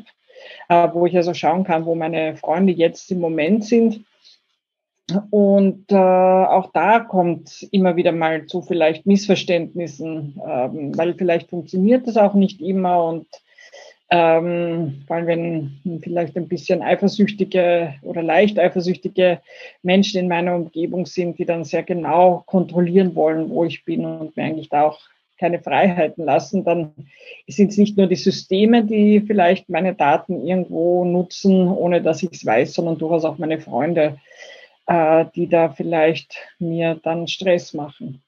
wo 0.68 1.06
ich 1.06 1.16
also 1.16 1.34
schauen 1.34 1.64
kann, 1.64 1.86
wo 1.86 1.94
meine 1.94 2.36
Freunde 2.36 2.72
jetzt 2.72 3.10
im 3.10 3.20
Moment 3.20 3.64
sind. 3.64 4.04
Und 5.30 5.92
äh, 5.92 5.96
auch 5.96 6.70
da 6.72 7.00
kommt 7.00 7.68
immer 7.72 7.96
wieder 7.96 8.12
mal 8.12 8.46
zu 8.46 8.62
vielleicht 8.62 9.04
Missverständnissen, 9.04 10.40
ähm, 10.46 10.96
weil 10.96 11.14
vielleicht 11.14 11.50
funktioniert 11.50 12.06
das 12.06 12.16
auch 12.16 12.32
nicht 12.32 12.62
immer 12.62 13.04
und 13.04 13.26
ähm, 14.10 15.02
vor 15.06 15.16
allem 15.16 15.26
wenn 15.26 16.00
vielleicht 16.02 16.36
ein 16.36 16.48
bisschen 16.48 16.82
eifersüchtige 16.82 17.94
oder 18.02 18.22
leicht 18.22 18.58
eifersüchtige 18.58 19.40
Menschen 19.82 20.20
in 20.20 20.28
meiner 20.28 20.54
Umgebung 20.54 21.04
sind, 21.04 21.38
die 21.38 21.44
dann 21.44 21.64
sehr 21.64 21.82
genau 21.82 22.42
kontrollieren 22.46 23.14
wollen, 23.14 23.50
wo 23.50 23.64
ich 23.64 23.84
bin 23.84 24.04
und 24.04 24.36
mir 24.36 24.44
eigentlich 24.44 24.68
da 24.68 24.84
auch 24.84 25.00
keine 25.38 25.60
Freiheiten 25.60 26.24
lassen, 26.24 26.64
dann 26.64 26.92
sind 27.46 27.70
es 27.70 27.78
nicht 27.78 27.96
nur 27.96 28.06
die 28.06 28.16
Systeme, 28.16 28.84
die 28.84 29.20
vielleicht 29.20 29.68
meine 29.68 29.94
Daten 29.94 30.46
irgendwo 30.46 31.04
nutzen, 31.04 31.68
ohne 31.68 32.02
dass 32.02 32.22
ich 32.22 32.30
es 32.32 32.46
weiß, 32.46 32.74
sondern 32.74 32.98
durchaus 32.98 33.24
auch 33.24 33.38
meine 33.38 33.60
Freunde, 33.60 34.18
äh, 34.86 35.24
die 35.34 35.48
da 35.48 35.70
vielleicht 35.70 36.36
mir 36.58 37.00
dann 37.02 37.28
Stress 37.28 37.74
machen. 37.74 38.22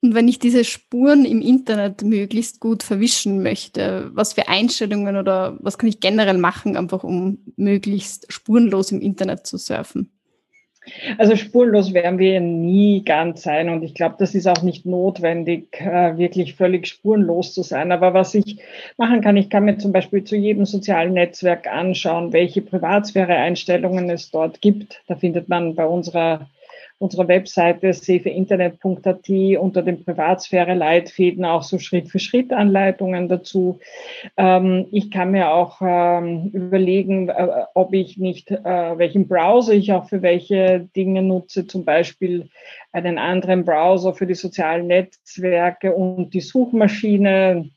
Und 0.00 0.14
wenn 0.14 0.28
ich 0.28 0.38
diese 0.38 0.62
Spuren 0.62 1.24
im 1.24 1.40
Internet 1.40 2.02
möglichst 2.02 2.60
gut 2.60 2.84
verwischen 2.84 3.42
möchte, 3.42 4.10
was 4.14 4.32
für 4.32 4.46
Einstellungen 4.46 5.16
oder 5.16 5.58
was 5.60 5.76
kann 5.76 5.88
ich 5.88 5.98
generell 5.98 6.38
machen, 6.38 6.76
einfach 6.76 7.02
um 7.02 7.38
möglichst 7.56 8.32
spurenlos 8.32 8.92
im 8.92 9.00
Internet 9.00 9.46
zu 9.46 9.58
surfen? 9.58 10.17
Also 11.18 11.36
spurlos 11.36 11.94
werden 11.94 12.18
wir 12.18 12.40
nie 12.40 13.04
ganz 13.04 13.42
sein 13.42 13.68
und 13.68 13.82
ich 13.82 13.94
glaube, 13.94 14.16
das 14.18 14.34
ist 14.34 14.46
auch 14.46 14.62
nicht 14.62 14.86
notwendig, 14.86 15.80
äh, 15.80 16.16
wirklich 16.16 16.54
völlig 16.54 16.86
spurenlos 16.86 17.54
zu 17.54 17.62
sein. 17.62 17.92
Aber 17.92 18.14
was 18.14 18.34
ich 18.34 18.58
machen 18.96 19.20
kann, 19.20 19.36
ich 19.36 19.50
kann 19.50 19.64
mir 19.64 19.78
zum 19.78 19.92
Beispiel 19.92 20.24
zu 20.24 20.36
jedem 20.36 20.66
sozialen 20.66 21.14
Netzwerk 21.14 21.66
anschauen, 21.66 22.32
welche 22.32 22.62
Privatsphäre-Einstellungen 22.62 24.10
es 24.10 24.30
dort 24.30 24.60
gibt. 24.60 25.02
Da 25.06 25.16
findet 25.16 25.48
man 25.48 25.74
bei 25.74 25.86
unserer 25.86 26.48
unserer 26.98 27.28
Webseite 27.28 27.92
safeinternet.at 27.92 29.28
unter 29.58 29.82
den 29.82 30.04
Privatsphäre-Leitfäden 30.04 31.44
auch 31.44 31.62
so 31.62 31.78
Schritt-für-Schritt-Anleitungen 31.78 33.28
dazu. 33.28 33.78
Ähm, 34.36 34.86
ich 34.90 35.10
kann 35.10 35.30
mir 35.30 35.50
auch 35.50 35.80
ähm, 35.80 36.50
überlegen, 36.52 37.28
äh, 37.28 37.64
ob 37.74 37.94
ich 37.94 38.18
nicht, 38.18 38.50
äh, 38.50 38.98
welchen 38.98 39.28
Browser 39.28 39.74
ich 39.74 39.92
auch 39.92 40.08
für 40.08 40.22
welche 40.22 40.88
Dinge 40.96 41.22
nutze, 41.22 41.66
zum 41.66 41.84
Beispiel 41.84 42.48
einen 42.92 43.18
anderen 43.18 43.64
Browser 43.64 44.14
für 44.14 44.26
die 44.26 44.34
sozialen 44.34 44.88
Netzwerke 44.88 45.94
und 45.94 46.34
die 46.34 46.40
Suchmaschine 46.40 47.70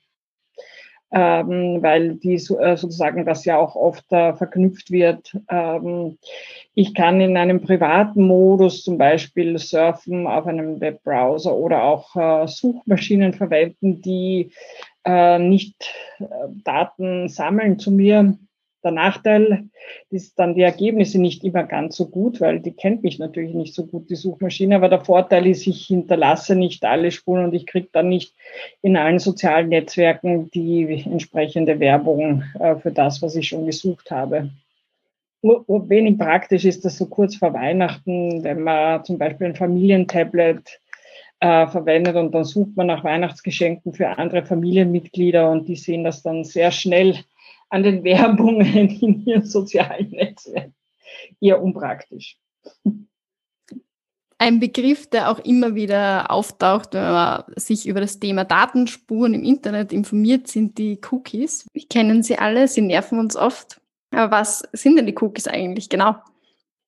ähm, 1.11 1.79
weil 1.81 2.15
die 2.15 2.35
äh, 2.35 2.37
sozusagen 2.39 3.25
das 3.25 3.45
ja 3.45 3.57
auch 3.57 3.75
oft 3.75 4.11
äh, 4.11 4.33
verknüpft 4.33 4.91
wird. 4.91 5.37
Ähm, 5.49 6.17
ich 6.73 6.93
kann 6.93 7.19
in 7.19 7.35
einem 7.35 7.61
privaten 7.61 8.25
Modus 8.25 8.83
zum 8.83 8.97
Beispiel 8.97 9.57
surfen 9.57 10.25
auf 10.25 10.47
einem 10.47 10.79
Webbrowser 10.79 11.53
oder 11.53 11.83
auch 11.83 12.15
äh, 12.15 12.47
Suchmaschinen 12.47 13.33
verwenden, 13.33 14.01
die 14.01 14.51
äh, 15.03 15.37
nicht 15.37 15.93
äh, 16.19 16.25
Daten 16.63 17.27
sammeln 17.27 17.77
zu 17.77 17.91
mir 17.91 18.37
der 18.83 18.91
Nachteil 18.91 19.69
ist 20.09 20.39
dann 20.39 20.55
die 20.55 20.61
Ergebnisse 20.61 21.19
nicht 21.19 21.43
immer 21.43 21.63
ganz 21.63 21.95
so 21.95 22.07
gut, 22.07 22.41
weil 22.41 22.59
die 22.59 22.73
kennt 22.73 23.03
mich 23.03 23.19
natürlich 23.19 23.53
nicht 23.53 23.73
so 23.73 23.85
gut, 23.85 24.09
die 24.09 24.15
Suchmaschine. 24.15 24.75
Aber 24.75 24.89
der 24.89 25.05
Vorteil 25.05 25.47
ist, 25.47 25.67
ich 25.67 25.85
hinterlasse 25.85 26.55
nicht 26.55 26.83
alle 26.83 27.11
Spuren 27.11 27.45
und 27.45 27.53
ich 27.53 27.67
kriege 27.67 27.89
dann 27.91 28.09
nicht 28.09 28.33
in 28.81 28.97
allen 28.97 29.19
sozialen 29.19 29.69
Netzwerken 29.69 30.49
die 30.51 31.03
entsprechende 31.05 31.79
Werbung 31.79 32.43
äh, 32.59 32.75
für 32.75 32.91
das, 32.91 33.21
was 33.21 33.35
ich 33.35 33.47
schon 33.47 33.65
gesucht 33.65 34.11
habe. 34.11 34.49
Wenig 35.43 36.19
praktisch 36.19 36.65
ist 36.65 36.85
das 36.85 36.97
so 36.97 37.07
kurz 37.07 37.35
vor 37.35 37.53
Weihnachten, 37.53 38.43
wenn 38.43 38.61
man 38.61 39.03
zum 39.03 39.17
Beispiel 39.17 39.47
ein 39.47 39.55
Familientablet 39.55 40.79
äh, 41.39 41.65
verwendet 41.67 42.15
und 42.15 42.31
dann 42.31 42.43
sucht 42.43 42.77
man 42.77 42.85
nach 42.87 43.03
Weihnachtsgeschenken 43.03 43.93
für 43.93 44.19
andere 44.19 44.45
Familienmitglieder 44.45 45.49
und 45.49 45.67
die 45.67 45.75
sehen 45.75 46.03
das 46.03 46.21
dann 46.21 46.43
sehr 46.43 46.71
schnell 46.71 47.17
an 47.71 47.83
den 47.83 48.03
Werbungen 48.03 48.89
in 49.01 49.25
ihren 49.25 49.45
sozialen 49.45 50.11
Netzwerken. 50.11 50.75
Eher 51.39 51.61
unpraktisch. 51.61 52.37
Ein 54.37 54.59
Begriff, 54.59 55.07
der 55.07 55.29
auch 55.29 55.39
immer 55.39 55.75
wieder 55.75 56.31
auftaucht, 56.31 56.93
wenn 56.93 57.03
man 57.03 57.43
sich 57.55 57.87
über 57.87 58.01
das 58.01 58.19
Thema 58.19 58.43
Datenspuren 58.43 59.33
im 59.33 59.43
Internet 59.43 59.93
informiert, 59.93 60.47
sind 60.47 60.77
die 60.77 60.99
Cookies. 61.11 61.67
Wir 61.73 61.83
kennen 61.87 62.23
sie 62.23 62.37
alle, 62.37 62.67
sie 62.67 62.81
nerven 62.81 63.19
uns 63.19 63.35
oft. 63.35 63.79
Aber 64.11 64.31
was 64.31 64.63
sind 64.73 64.97
denn 64.97 65.05
die 65.05 65.15
Cookies 65.19 65.47
eigentlich 65.47 65.89
genau? 65.89 66.15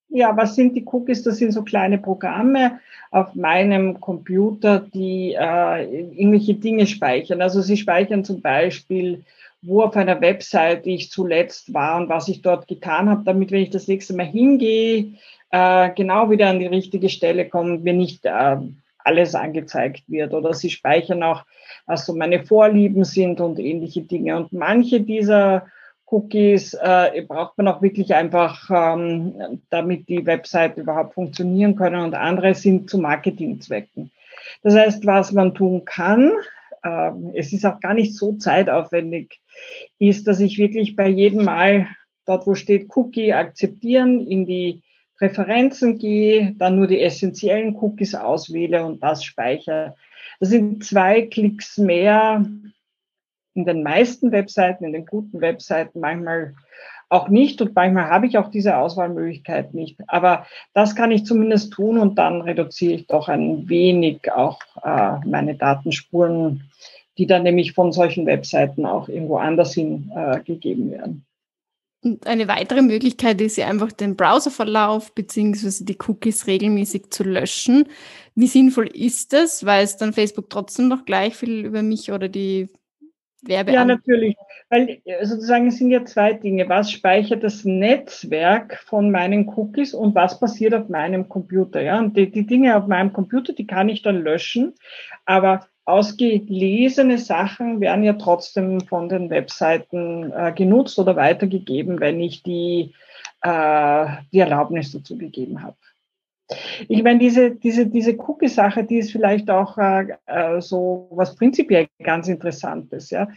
Ja, 0.08 0.36
was 0.36 0.54
sind 0.54 0.76
die 0.76 0.84
Cookies? 0.84 1.22
Das 1.22 1.38
sind 1.38 1.52
so 1.52 1.62
kleine 1.62 1.98
Programme 1.98 2.80
auf 3.10 3.34
meinem 3.34 4.00
Computer, 4.00 4.80
die 4.80 5.34
äh, 5.38 5.84
irgendwelche 6.12 6.54
Dinge 6.54 6.86
speichern. 6.86 7.40
Also 7.40 7.62
sie 7.62 7.76
speichern 7.76 8.24
zum 8.24 8.40
Beispiel 8.42 9.24
wo 9.66 9.82
auf 9.82 9.96
einer 9.96 10.20
Website 10.20 10.86
ich 10.86 11.10
zuletzt 11.10 11.72
war 11.72 11.96
und 11.96 12.08
was 12.08 12.28
ich 12.28 12.42
dort 12.42 12.68
getan 12.68 13.08
habe, 13.08 13.22
damit, 13.24 13.50
wenn 13.50 13.62
ich 13.62 13.70
das 13.70 13.88
nächste 13.88 14.14
Mal 14.14 14.26
hingehe, 14.26 15.14
äh, 15.50 15.90
genau 15.94 16.30
wieder 16.30 16.48
an 16.48 16.58
die 16.58 16.66
richtige 16.66 17.08
Stelle 17.08 17.48
komme, 17.48 17.78
mir 17.78 17.92
nicht 17.92 18.24
äh, 18.24 18.56
alles 18.98 19.34
angezeigt 19.34 20.02
wird. 20.08 20.34
Oder 20.34 20.54
sie 20.54 20.70
speichern 20.70 21.22
auch, 21.22 21.44
was 21.86 22.06
so 22.06 22.14
meine 22.14 22.44
Vorlieben 22.44 23.04
sind 23.04 23.40
und 23.40 23.58
ähnliche 23.58 24.02
Dinge. 24.02 24.36
Und 24.36 24.52
manche 24.52 25.00
dieser 25.00 25.66
Cookies 26.06 26.74
äh, 26.74 27.22
braucht 27.26 27.56
man 27.58 27.68
auch 27.68 27.82
wirklich 27.82 28.14
einfach, 28.14 28.68
ähm, 28.70 29.60
damit 29.70 30.08
die 30.08 30.26
Website 30.26 30.76
überhaupt 30.76 31.14
funktionieren 31.14 31.76
können 31.76 32.02
und 32.02 32.14
andere 32.14 32.54
sind 32.54 32.90
zu 32.90 32.98
Marketingzwecken. 32.98 34.10
Das 34.62 34.74
heißt, 34.74 35.06
was 35.06 35.32
man 35.32 35.54
tun 35.54 35.84
kann, 35.84 36.32
äh, 36.84 37.10
es 37.34 37.52
ist 37.52 37.64
auch 37.64 37.80
gar 37.80 37.94
nicht 37.94 38.14
so 38.16 38.34
zeitaufwendig, 38.34 39.40
ist, 39.98 40.28
dass 40.28 40.40
ich 40.40 40.58
wirklich 40.58 40.94
bei 40.94 41.08
jedem 41.08 41.44
Mal 41.44 41.88
dort, 42.26 42.46
wo 42.46 42.54
steht 42.54 42.88
Cookie 42.94 43.32
akzeptieren, 43.32 44.26
in 44.26 44.46
die 44.46 44.82
Präferenzen 45.18 45.98
gehe, 45.98 46.54
dann 46.56 46.76
nur 46.76 46.86
die 46.86 47.00
essentiellen 47.00 47.76
Cookies 47.76 48.14
auswähle 48.14 48.84
und 48.84 49.02
das 49.02 49.24
speichere. 49.24 49.94
Das 50.40 50.50
sind 50.50 50.84
zwei 50.84 51.22
Klicks 51.22 51.78
mehr 51.78 52.44
in 53.54 53.64
den 53.64 53.82
meisten 53.82 54.32
Webseiten, 54.32 54.84
in 54.84 54.92
den 54.92 55.06
guten 55.06 55.40
Webseiten, 55.40 56.00
manchmal 56.00 56.54
auch 57.14 57.28
nicht 57.28 57.62
und 57.62 57.74
manchmal 57.74 58.10
habe 58.10 58.26
ich 58.26 58.36
auch 58.38 58.50
diese 58.50 58.76
Auswahlmöglichkeit 58.76 59.72
nicht. 59.72 59.96
Aber 60.06 60.46
das 60.74 60.94
kann 60.94 61.10
ich 61.10 61.24
zumindest 61.24 61.72
tun 61.72 61.98
und 61.98 62.16
dann 62.18 62.42
reduziere 62.42 62.94
ich 62.94 63.06
doch 63.06 63.28
ein 63.28 63.68
wenig 63.68 64.32
auch 64.32 64.58
äh, 64.84 65.26
meine 65.26 65.54
Datenspuren 65.54 66.64
die 67.18 67.26
dann 67.26 67.44
nämlich 67.44 67.72
von 67.72 67.92
solchen 67.92 68.26
Webseiten 68.26 68.86
auch 68.86 69.08
irgendwo 69.08 69.36
anders 69.36 69.74
hin 69.74 70.10
äh, 70.14 70.40
gegeben 70.40 70.90
werden. 70.90 71.24
Und 72.02 72.26
eine 72.26 72.48
weitere 72.48 72.82
Möglichkeit 72.82 73.40
ist 73.40 73.56
ja 73.56 73.66
einfach 73.66 73.90
den 73.92 74.14
Browserverlauf 74.14 75.14
beziehungsweise 75.14 75.84
die 75.84 75.96
Cookies 76.06 76.46
regelmäßig 76.46 77.10
zu 77.10 77.24
löschen. 77.24 77.86
Wie 78.34 78.46
sinnvoll 78.46 78.88
ist 78.88 79.32
das? 79.32 79.64
Weiß 79.64 79.96
dann 79.96 80.12
Facebook 80.12 80.50
trotzdem 80.50 80.88
noch 80.88 81.06
gleich 81.06 81.34
viel 81.34 81.64
über 81.64 81.82
mich 81.82 82.12
oder 82.12 82.28
die 82.28 82.68
Werbe? 83.48 83.72
Ja, 83.72 83.84
natürlich. 83.84 84.36
Weil 84.70 85.00
äh, 85.04 85.24
sozusagen 85.24 85.68
es 85.68 85.78
sind 85.78 85.90
ja 85.90 86.04
zwei 86.04 86.32
Dinge. 86.32 86.68
Was 86.68 86.90
speichert 86.90 87.42
das 87.42 87.64
Netzwerk 87.64 88.82
von 88.86 89.10
meinen 89.10 89.48
Cookies 89.48 89.94
und 89.94 90.14
was 90.14 90.40
passiert 90.40 90.74
auf 90.74 90.88
meinem 90.88 91.28
Computer? 91.28 91.80
Ja, 91.80 91.98
und 91.98 92.16
die, 92.16 92.30
die 92.30 92.46
Dinge 92.46 92.76
auf 92.76 92.86
meinem 92.86 93.12
Computer, 93.12 93.52
die 93.52 93.66
kann 93.66 93.88
ich 93.88 94.02
dann 94.02 94.22
löschen. 94.22 94.74
Aber 95.24 95.66
ausgelesene 95.84 97.18
Sachen 97.18 97.80
werden 97.80 98.04
ja 98.04 98.14
trotzdem 98.14 98.80
von 98.80 99.08
den 99.08 99.30
Webseiten 99.30 100.32
äh, 100.32 100.52
genutzt 100.52 100.98
oder 100.98 101.16
weitergegeben, 101.16 102.00
wenn 102.00 102.20
ich 102.20 102.42
die, 102.42 102.94
äh, 103.42 104.06
die 104.32 104.38
Erlaubnis 104.38 104.92
dazu 104.92 105.18
gegeben 105.18 105.62
habe. 105.62 105.76
Ich 106.88 107.02
meine, 107.02 107.18
diese, 107.18 107.52
diese, 107.52 107.86
diese 107.86 108.16
Cookie-Sache, 108.18 108.84
die 108.84 108.98
ist 108.98 109.12
vielleicht 109.12 109.48
auch 109.48 109.78
äh, 109.78 110.08
äh, 110.26 110.60
so 110.60 111.08
was 111.10 111.36
prinzipiell 111.36 111.86
ganz 112.02 112.28
Interessantes, 112.28 113.10
ja, 113.10 113.28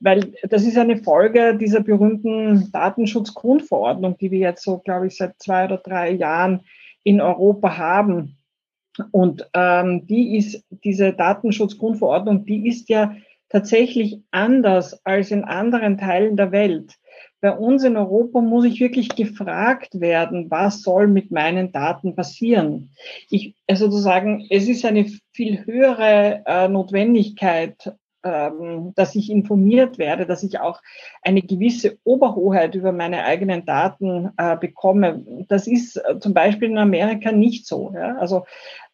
weil 0.00 0.32
das 0.48 0.64
ist 0.64 0.78
eine 0.78 0.96
Folge 0.96 1.56
dieser 1.56 1.80
berühmten 1.80 2.70
Datenschutzgrundverordnung, 2.72 4.16
die 4.16 4.30
wir 4.30 4.38
jetzt 4.38 4.62
so, 4.62 4.78
glaube 4.78 5.08
ich, 5.08 5.16
seit 5.16 5.34
zwei 5.38 5.66
oder 5.66 5.76
drei 5.76 6.12
Jahren 6.12 6.62
in 7.02 7.20
Europa 7.20 7.76
haben. 7.76 8.38
Und 9.10 9.46
ähm, 9.54 10.06
die 10.06 10.36
ist, 10.38 10.64
diese 10.70 11.12
Datenschutzgrundverordnung, 11.12 12.46
die 12.46 12.66
ist 12.68 12.88
ja 12.88 13.14
tatsächlich 13.50 14.20
anders 14.30 15.04
als 15.04 15.30
in 15.30 15.44
anderen 15.44 15.98
Teilen 15.98 16.36
der 16.36 16.50
Welt. 16.50 16.94
Bei 17.44 17.52
uns 17.52 17.84
in 17.84 17.98
Europa 17.98 18.40
muss 18.40 18.64
ich 18.64 18.80
wirklich 18.80 19.10
gefragt 19.10 20.00
werden, 20.00 20.50
was 20.50 20.80
soll 20.80 21.08
mit 21.08 21.30
meinen 21.30 21.72
Daten 21.72 22.16
passieren. 22.16 22.88
Ich, 23.28 23.54
also 23.66 23.90
sozusagen, 23.90 24.46
es 24.48 24.66
ist 24.66 24.82
eine 24.86 25.04
viel 25.30 25.66
höhere 25.66 26.42
äh, 26.46 26.68
Notwendigkeit 26.68 27.92
dass 28.24 29.14
ich 29.14 29.30
informiert 29.30 29.98
werde, 29.98 30.24
dass 30.24 30.42
ich 30.42 30.58
auch 30.60 30.80
eine 31.22 31.42
gewisse 31.42 31.98
Oberhoheit 32.04 32.74
über 32.74 32.92
meine 32.92 33.24
eigenen 33.24 33.66
Daten 33.66 34.30
äh, 34.38 34.56
bekomme. 34.56 35.24
Das 35.48 35.66
ist 35.66 35.96
äh, 35.96 36.18
zum 36.18 36.32
Beispiel 36.32 36.70
in 36.70 36.78
Amerika 36.78 37.32
nicht 37.32 37.66
so. 37.66 37.92
Ja? 37.94 38.16
Also 38.16 38.46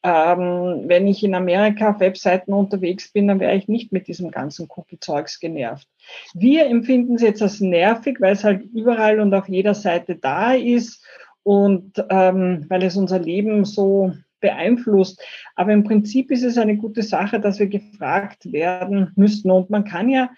ähm, 0.03 0.85
wenn 0.87 1.07
ich 1.07 1.23
in 1.23 1.35
Amerika 1.35 1.91
auf 1.91 2.01
Webseiten 2.01 2.53
unterwegs 2.53 3.13
bin, 3.13 3.29
dann 3.29 3.39
wäre 3.39 3.55
ich 3.55 3.69
nicht 3.69 3.93
mit 3.93 4.09
diesem 4.09 4.31
ganzen 4.31 4.67
Cookie-Zeugs 4.69 5.39
genervt. 5.41 5.87
Wir 6.35 6.67
empfinden 6.67 7.17
es 7.17 7.23
jetzt 7.23 7.43
als 7.43 7.61
nervig, 7.61 8.21
weil 8.21 8.33
es 8.33 8.43
halt 8.43 8.63
überall 8.73 9.21
und 9.21 9.33
auf 9.35 9.49
jeder 9.49 9.75
Seite 9.75 10.17
da 10.17 10.55
ist 10.55 11.05
und 11.43 12.05
ähm, 12.11 12.67
weil 12.69 12.83
es 12.83 12.97
unser 12.97 13.19
Leben 13.19 13.65
so 13.65 14.13
beeinflusst. 14.41 15.23
Aber 15.55 15.73
im 15.73 15.85
Prinzip 15.85 16.31
ist 16.31 16.43
es 16.43 16.59
eine 16.59 16.77
gute 16.77 17.03
Sache, 17.03 17.41
dass 17.41 17.59
wir 17.59 17.67
gefragt 17.67 18.53
werden 18.53 19.13
müssten. 19.17 19.51
Und 19.51 19.71
man 19.71 19.85
kann 19.85 20.09
ja 20.09 20.31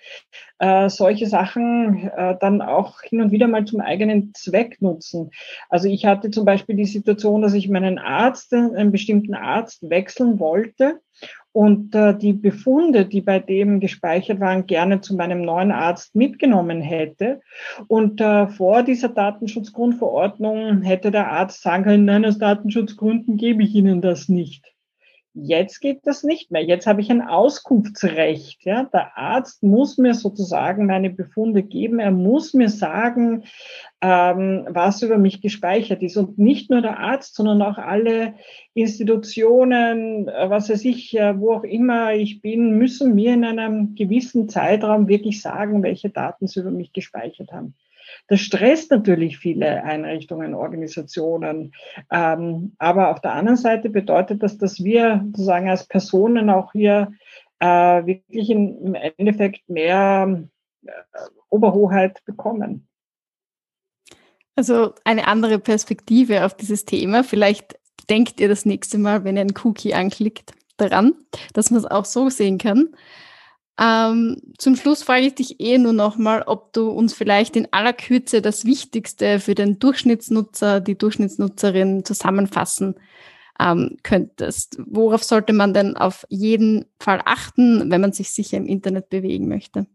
äh, 0.59 0.89
solche 0.89 1.27
Sachen 1.27 2.09
äh, 2.09 2.37
dann 2.41 2.63
auch 2.63 3.03
hin 3.03 3.21
und 3.21 3.33
wieder 3.33 3.49
mal 3.49 3.65
zum 3.65 3.81
eigenen 3.81 4.35
Zweck 4.35 4.81
nutzen. 4.81 5.31
Also 5.69 5.89
ich 5.89 6.05
hatte 6.05 6.31
zum 6.31 6.45
Beispiel 6.45 6.77
die 6.77 6.85
Situation, 6.85 7.43
dass 7.43 7.55
ich 7.55 7.69
meinen 7.69 7.99
Arzt, 7.99 8.53
einen 8.53 8.93
bestimmten 8.93 9.35
Arzt 9.35 9.89
wechseln 9.89 10.39
wollte 10.39 11.01
und 11.53 11.95
äh, 11.95 12.17
die 12.17 12.33
Befunde, 12.33 13.05
die 13.05 13.21
bei 13.21 13.39
dem 13.39 13.81
gespeichert 13.81 14.41
waren, 14.41 14.67
gerne 14.67 15.01
zu 15.01 15.15
meinem 15.15 15.43
neuen 15.43 15.71
Arzt 15.71 16.15
mitgenommen 16.15 16.81
hätte. 16.81 17.41
Und 17.89 18.21
äh, 18.21 18.49
vor 18.49 18.83
dieser 18.83 19.11
Datenschutzgrundverordnung 19.11 20.83
hätte 20.83 21.11
der 21.11 21.31
Arzt 21.31 21.63
sagen 21.63 21.85
können, 21.85 22.05
nein, 22.07 22.25
aus 22.25 22.39
Datenschutzgründen 22.39 23.37
gebe 23.37 23.63
ich 23.63 23.75
Ihnen 23.75 24.01
das 24.01 24.29
nicht. 24.29 24.73
Jetzt 25.35 25.81
geht 25.81 26.01
das 26.07 26.25
nicht 26.25 26.51
mehr. 26.51 26.63
Jetzt 26.63 26.87
habe 26.87 27.01
ich 27.01 27.11
ein 27.11 27.23
Auskunftsrecht. 27.23 28.67
Ja? 28.67 28.85
Der 28.85 29.17
Arzt 29.17 29.63
muss 29.63 29.97
mir 29.97 30.13
sozusagen 30.13 30.85
meine 30.85 31.09
Befunde 31.09 31.63
geben. 31.63 32.01
Er 32.01 32.11
muss 32.11 32.53
mir 32.53 32.69
sagen, 32.69 33.45
ähm, 34.03 34.67
was 34.69 35.01
über 35.01 35.17
mich 35.17 35.41
gespeichert 35.41 36.03
ist. 36.03 36.19
Und 36.19 36.39
nicht 36.39 36.69
nur 36.69 36.83
der 36.83 36.99
Arzt, 36.99 37.35
sondern 37.35 37.63
auch 37.63 37.79
alle 37.79 38.35
Institutionen, 38.75 40.29
äh, 40.29 40.51
was 40.51 40.69
weiß 40.69 40.85
ich, 40.85 41.15
wo 41.15 41.55
auch 41.55 41.65
immer 41.65 42.13
ich 42.13 42.43
bin, 42.43 42.77
müssen 42.77 43.15
mir 43.15 43.33
in 43.33 43.45
einem 43.45 43.95
gewissen 43.95 44.51
Zeitraum 44.51 45.09
wirklich 45.09 45.41
sagen, 45.41 45.83
welche 45.83 46.11
Daten 46.11 46.47
sie 46.47 46.61
über 46.61 46.71
mich 46.71 46.93
gespeichert 46.93 47.53
haben. 47.53 47.75
Das 48.29 48.41
stresst 48.41 48.91
natürlich 48.91 49.39
viele 49.39 49.83
Einrichtungen, 49.85 50.55
Organisationen. 50.55 51.73
Ähm, 52.11 52.75
aber 52.79 53.11
auf 53.11 53.21
der 53.21 53.35
anderen 53.35 53.59
Seite 53.59 53.91
bedeutet 53.91 54.43
das, 54.43 54.59
dass 54.59 54.83
wir 54.83 55.23
sozusagen 55.27 55.69
als 55.69 55.87
Personen 55.87 56.49
auch 56.49 56.73
hier 56.73 57.13
äh, 57.59 57.67
wirklich 57.67 58.51
im 58.51 58.95
Endeffekt 58.95 59.69
mehr 59.69 60.45
Oberhoheit 61.49 62.25
bekommen. 62.25 62.89
Also 64.57 64.95
eine 65.05 65.27
andere 65.27 65.59
Perspektive 65.59 66.45
auf 66.45 66.55
dieses 66.55 66.85
Thema. 66.85 67.25
Vielleicht 67.25 67.79
denkt 68.11 68.41
ihr 68.41 68.49
das 68.49 68.65
nächste 68.65 68.99
Mal, 68.99 69.25
wenn 69.25 69.37
ihr 69.37 69.43
einen 69.43 69.55
Cookie 69.63 69.95
anklickt, 69.95 70.53
daran, 70.77 71.15
dass 71.55 71.71
man 71.71 71.81
es 71.81 71.87
auch 71.87 72.05
so 72.05 72.29
sehen 72.29 72.59
kann. 72.59 72.95
Ähm, 73.83 74.37
zum 74.59 74.77
Schluss 74.77 75.03
frage 75.03 75.27
ich 75.27 75.35
dich 75.35 75.59
eh 75.59 75.77
nur 75.77 75.93
nochmal, 75.93 76.43
ob 76.47 76.73
du 76.73 76.91
uns 76.91 77.15
vielleicht 77.15 77.57
in 77.57 77.67
aller 77.73 77.93
Kürze 77.93 78.41
das 78.41 78.65
Wichtigste 78.65 79.41
für 79.41 79.57
den 79.57 79.81
Durchschnittsnutzer, 79.81 80.81
die 80.81 80.97
Durchschnittsnutzerin 80.97 82.05
zusammenfassen 82.05 82.95
ähm, 83.59 83.97
könntest. 84.05 84.79
Worauf 84.87 85.25
sollte 85.25 85.53
man 85.53 85.75
denn 85.75 85.97
auf 85.97 86.25
jeden 86.29 86.85
Fall 87.01 87.23
achten, 87.25 87.91
wenn 87.91 88.01
man 88.01 88.13
sich 88.13 88.31
sicher 88.31 88.57
im 88.57 88.67
Internet 88.67 89.09
bewegen 89.09 89.49
möchte? 89.49 89.87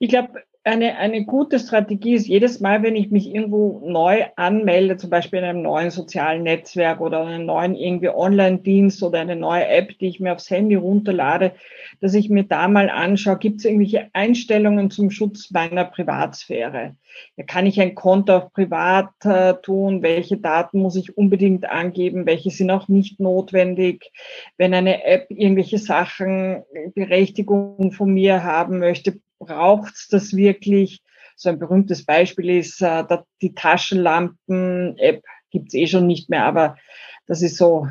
Ich 0.00 0.08
glaube, 0.08 0.42
eine, 0.66 0.96
eine 0.96 1.26
gute 1.26 1.58
Strategie 1.58 2.14
ist 2.14 2.26
jedes 2.26 2.58
Mal, 2.58 2.82
wenn 2.82 2.96
ich 2.96 3.10
mich 3.10 3.32
irgendwo 3.32 3.82
neu 3.84 4.24
anmelde, 4.36 4.96
zum 4.96 5.10
Beispiel 5.10 5.40
in 5.40 5.44
einem 5.44 5.62
neuen 5.62 5.90
sozialen 5.90 6.42
Netzwerk 6.42 7.02
oder 7.02 7.20
einem 7.20 7.44
neuen 7.44 7.74
irgendwie 7.74 8.08
Online-Dienst 8.08 9.02
oder 9.02 9.20
eine 9.20 9.36
neue 9.36 9.66
App, 9.68 9.98
die 9.98 10.08
ich 10.08 10.20
mir 10.20 10.32
aufs 10.32 10.50
Handy 10.50 10.74
runterlade, 10.74 11.52
dass 12.00 12.14
ich 12.14 12.30
mir 12.30 12.44
da 12.44 12.66
mal 12.68 12.88
anschaue, 12.88 13.36
gibt 13.36 13.58
es 13.58 13.66
irgendwelche 13.66 14.08
Einstellungen 14.14 14.90
zum 14.90 15.10
Schutz 15.10 15.50
meiner 15.50 15.84
Privatsphäre? 15.84 16.96
Ja, 17.36 17.44
kann 17.44 17.66
ich 17.66 17.78
ein 17.80 17.94
Konto 17.94 18.34
auf 18.34 18.52
Privat 18.54 19.10
äh, 19.24 19.54
tun? 19.62 20.02
Welche 20.02 20.38
Daten 20.38 20.80
muss 20.80 20.96
ich 20.96 21.16
unbedingt 21.16 21.68
angeben? 21.68 22.24
Welche 22.24 22.50
sind 22.50 22.70
auch 22.70 22.88
nicht 22.88 23.20
notwendig? 23.20 24.10
Wenn 24.56 24.72
eine 24.72 25.04
App 25.04 25.26
irgendwelche 25.28 25.78
Sachen, 25.78 26.62
Berechtigung 26.94 27.92
von 27.92 28.12
mir 28.12 28.42
haben 28.42 28.78
möchte, 28.78 29.20
braucht 29.38 29.94
es 29.94 30.08
das 30.08 30.34
wirklich? 30.34 31.00
So 31.36 31.48
ein 31.48 31.58
berühmtes 31.58 32.04
Beispiel 32.04 32.58
ist 32.58 32.80
äh, 32.80 33.04
die 33.42 33.54
Taschenlampen-App 33.54 35.22
gibt 35.50 35.68
es 35.68 35.74
eh 35.74 35.86
schon 35.86 36.06
nicht 36.06 36.30
mehr, 36.30 36.44
aber 36.44 36.76
das 37.26 37.40
ist 37.40 37.56
so, 37.56 37.86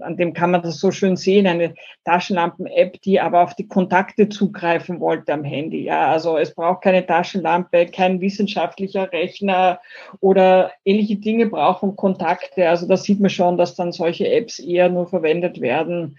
an 0.00 0.16
dem 0.16 0.32
kann 0.32 0.50
man 0.50 0.62
das 0.62 0.80
so 0.80 0.90
schön 0.90 1.16
sehen, 1.16 1.46
eine 1.46 1.74
Taschenlampen-App, 2.04 3.02
die 3.02 3.20
aber 3.20 3.42
auf 3.42 3.54
die 3.54 3.68
Kontakte 3.68 4.30
zugreifen 4.30 4.98
wollte 5.00 5.34
am 5.34 5.44
Handy. 5.44 5.84
Ja, 5.84 6.10
also 6.10 6.38
es 6.38 6.54
braucht 6.54 6.82
keine 6.82 7.04
Taschenlampe, 7.04 7.86
kein 7.86 8.22
wissenschaftlicher 8.22 9.12
Rechner 9.12 9.80
oder 10.20 10.72
ähnliche 10.86 11.16
Dinge 11.16 11.46
brauchen 11.46 11.96
Kontakte. 11.96 12.66
Also 12.66 12.88
da 12.88 12.96
sieht 12.96 13.20
man 13.20 13.30
schon, 13.30 13.58
dass 13.58 13.74
dann 13.74 13.92
solche 13.92 14.30
Apps 14.30 14.58
eher 14.58 14.88
nur 14.88 15.06
verwendet 15.06 15.60
werden, 15.60 16.16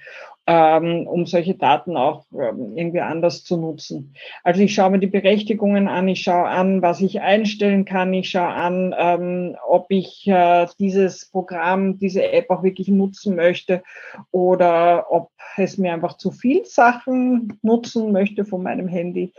ähm, 0.52 1.06
um 1.06 1.28
solche 1.28 1.54
Daten 1.54 1.96
auch 1.96 2.26
ähm, 2.34 2.76
irgendwie 2.76 3.02
anders 3.02 3.44
zu 3.44 3.56
nutzen. 3.56 4.16
Also 4.44 4.62
ich 4.62 4.74
schaue 4.74 4.90
mir 4.90 5.00
die 5.00 5.06
Berechtigungen 5.06 5.88
an, 5.88 6.08
ich 6.08 6.22
schaue 6.22 6.48
an, 6.48 6.82
was 6.82 7.02
ich 7.02 7.22
einstellen 7.22 7.86
kann, 7.86 8.12
ich 8.16 8.32
schaue 8.32 8.48
an, 8.48 8.96
ähm, 8.98 9.56
ob 9.68 9.86
ich 9.90 10.26
äh, 10.26 10.66
dieses 10.80 11.30
Programm, 11.30 12.00
diese 12.00 12.32
App 12.32 12.50
auch 12.50 12.64
wirklich 12.64 12.88
nutzen 12.88 13.36
möchte 13.36 13.84
oder 14.32 15.12
ob 15.12 15.30
es 15.56 15.78
mir 15.78 15.94
einfach 15.94 16.18
zu 16.18 16.32
viel 16.32 16.66
Sachen 16.66 17.60
nutzen 17.62 18.12
möchte 18.12 18.44
von 18.44 18.64
meinem 18.64 18.88
Handy. 18.88 19.34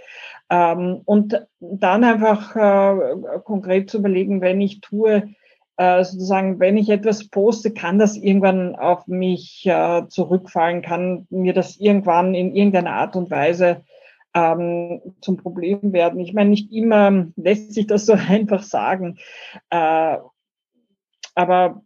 Und 0.51 1.47
dann 1.61 2.05
einfach 2.05 2.57
äh, 2.57 3.39
konkret 3.45 3.89
zu 3.89 3.99
überlegen, 3.99 4.41
wenn 4.41 4.61
ich 4.61 4.81
tue, 4.81 5.31
äh, 5.81 6.05
sozusagen, 6.05 6.61
wenn 6.61 6.77
ich 6.77 6.91
etwas 6.91 7.29
poste, 7.29 7.73
kann 7.73 7.99
das 7.99 8.15
irgendwann 8.15 8.77
auf 8.77 9.07
mich 9.07 9.65
äh, 9.65 10.07
zurückfallen, 10.09 10.83
kann 10.83 11.27
mir 11.31 11.55
das 11.55 11.79
irgendwann 11.79 12.35
in 12.35 12.55
irgendeiner 12.55 12.93
Art 12.93 13.17
und 13.17 13.31
Weise 13.31 13.83
ähm, 14.35 15.01
zum 15.23 15.39
Problem 15.39 15.95
werden. 15.95 16.21
Ich 16.21 16.35
meine, 16.35 16.51
nicht 16.51 16.71
immer 16.71 17.29
lässt 17.35 17.73
sich 17.73 17.87
das 17.87 18.05
so 18.05 18.13
einfach 18.29 18.63
sagen, 18.63 19.17
äh, 19.71 20.19
aber 21.35 21.83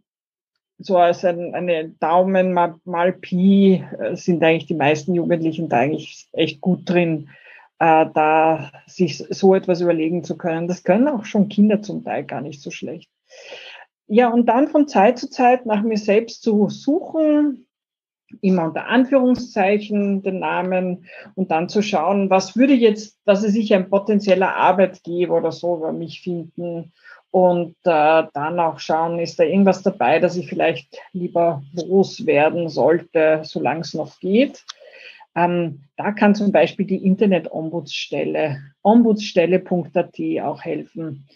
so 0.78 0.98
als 0.98 1.24
ein, 1.24 1.54
eine 1.54 1.90
Daumen 1.90 2.52
mal, 2.52 2.74
mal 2.85 3.12
Pi 3.12 3.85
äh, 4.00 4.16
sind 4.16 4.42
eigentlich 4.42 4.66
die 4.66 4.74
meisten 4.74 5.14
Jugendlichen 5.14 5.68
da 5.68 5.78
eigentlich 5.78 6.26
echt 6.33 6.61
gut 6.61 6.90
drin, 6.90 7.28
äh, 7.78 8.07
da 8.12 8.72
sich 8.88 9.18
so 9.18 9.54
etwas 9.54 9.80
überlegen 9.80 10.24
zu 10.24 10.37
können. 10.37 10.66
Das 10.66 10.83
können 10.83 11.07
auch 11.07 11.24
schon 11.24 11.48
Kinder 11.48 11.80
zum 11.80 12.02
Teil 12.02 12.24
gar 12.24 12.40
nicht 12.40 12.61
so 12.61 12.72
schlecht. 12.72 13.09
Ja, 14.07 14.29
und 14.29 14.47
dann 14.47 14.69
von 14.69 14.87
Zeit 14.87 15.19
zu 15.19 15.31
Zeit 15.31 15.67
nach 15.67 15.83
mir 15.83 15.97
selbst 15.97 16.43
zu 16.43 16.69
suchen, 16.69 17.67
immer 18.43 18.64
unter 18.64 18.87
Anführungszeichen 18.87 20.23
den 20.23 20.40
Namen 20.40 21.07
und 21.35 21.51
dann 21.51 21.69
zu 21.69 21.83
schauen, 21.83 22.31
was 22.31 22.57
würde 22.57 22.75
jetzt, 22.75 23.19
was 23.25 23.45
ist 23.45 23.55
sich 23.55 23.73
ein 23.75 23.88
potenzieller 23.88 24.57
Arbeitgeber 24.57 25.37
oder 25.37 25.53
so 25.53 25.77
über 25.77 25.93
mich 25.93 26.21
finden 26.21 26.93
und 27.31 27.77
äh, 27.85 28.25
dann 28.33 28.61
auch 28.61 28.79
schauen, 28.79 29.19
ist 29.19 29.38
da 29.38 29.45
irgendwas 29.45 29.83
dabei, 29.83 30.21
dass 30.21 30.37
ich 30.37 30.49
vielleicht 30.49 30.99
lieber 31.12 31.62
loswerden 31.73 32.69
sollte, 32.69 33.40
solange 33.45 33.81
es 33.81 33.95
noch 33.95 34.21
geht. 34.21 34.64
Ähm, 35.35 35.83
da 35.97 36.12
kann 36.12 36.35
zum 36.35 36.53
Beispiel 36.53 36.87
die 36.87 37.05
Internet-Ombudsstelle, 37.05 38.59
ombudsstelle.at 38.83 40.21
auch 40.43 40.62
helfen, 40.62 41.27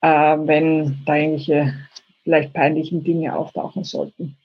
äh, 0.00 0.08
wenn 0.08 1.02
da 1.04 1.16
irgendwelche 1.16 1.74
vielleicht 2.22 2.52
peinlichen 2.52 3.02
Dinge 3.04 3.36
auftauchen 3.36 3.84
sollten. 3.84 4.36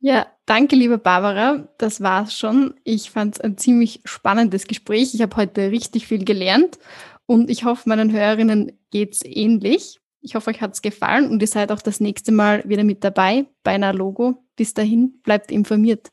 Ja, 0.00 0.26
danke, 0.44 0.76
liebe 0.76 0.98
Barbara. 0.98 1.66
Das 1.78 2.02
war's 2.02 2.36
schon. 2.36 2.74
Ich 2.84 3.10
fand 3.10 3.36
es 3.36 3.40
ein 3.40 3.56
ziemlich 3.56 4.00
spannendes 4.04 4.66
Gespräch. 4.66 5.14
Ich 5.14 5.22
habe 5.22 5.36
heute 5.36 5.70
richtig 5.70 6.06
viel 6.06 6.24
gelernt 6.24 6.78
und 7.26 7.50
ich 7.50 7.64
hoffe, 7.64 7.88
meinen 7.88 8.12
Hörerinnen 8.12 8.78
geht's 8.90 9.22
ähnlich. 9.24 10.00
Ich 10.20 10.34
hoffe, 10.34 10.50
euch 10.50 10.60
hat's 10.60 10.82
gefallen 10.82 11.30
und 11.30 11.40
ihr 11.40 11.48
seid 11.48 11.72
auch 11.72 11.80
das 11.80 12.00
nächste 12.00 12.32
Mal 12.32 12.68
wieder 12.68 12.84
mit 12.84 13.02
dabei 13.02 13.46
bei 13.62 13.72
einer 13.72 13.94
Logo. 13.94 14.44
Bis 14.56 14.74
dahin, 14.74 15.20
bleibt 15.22 15.50
informiert. 15.50 16.10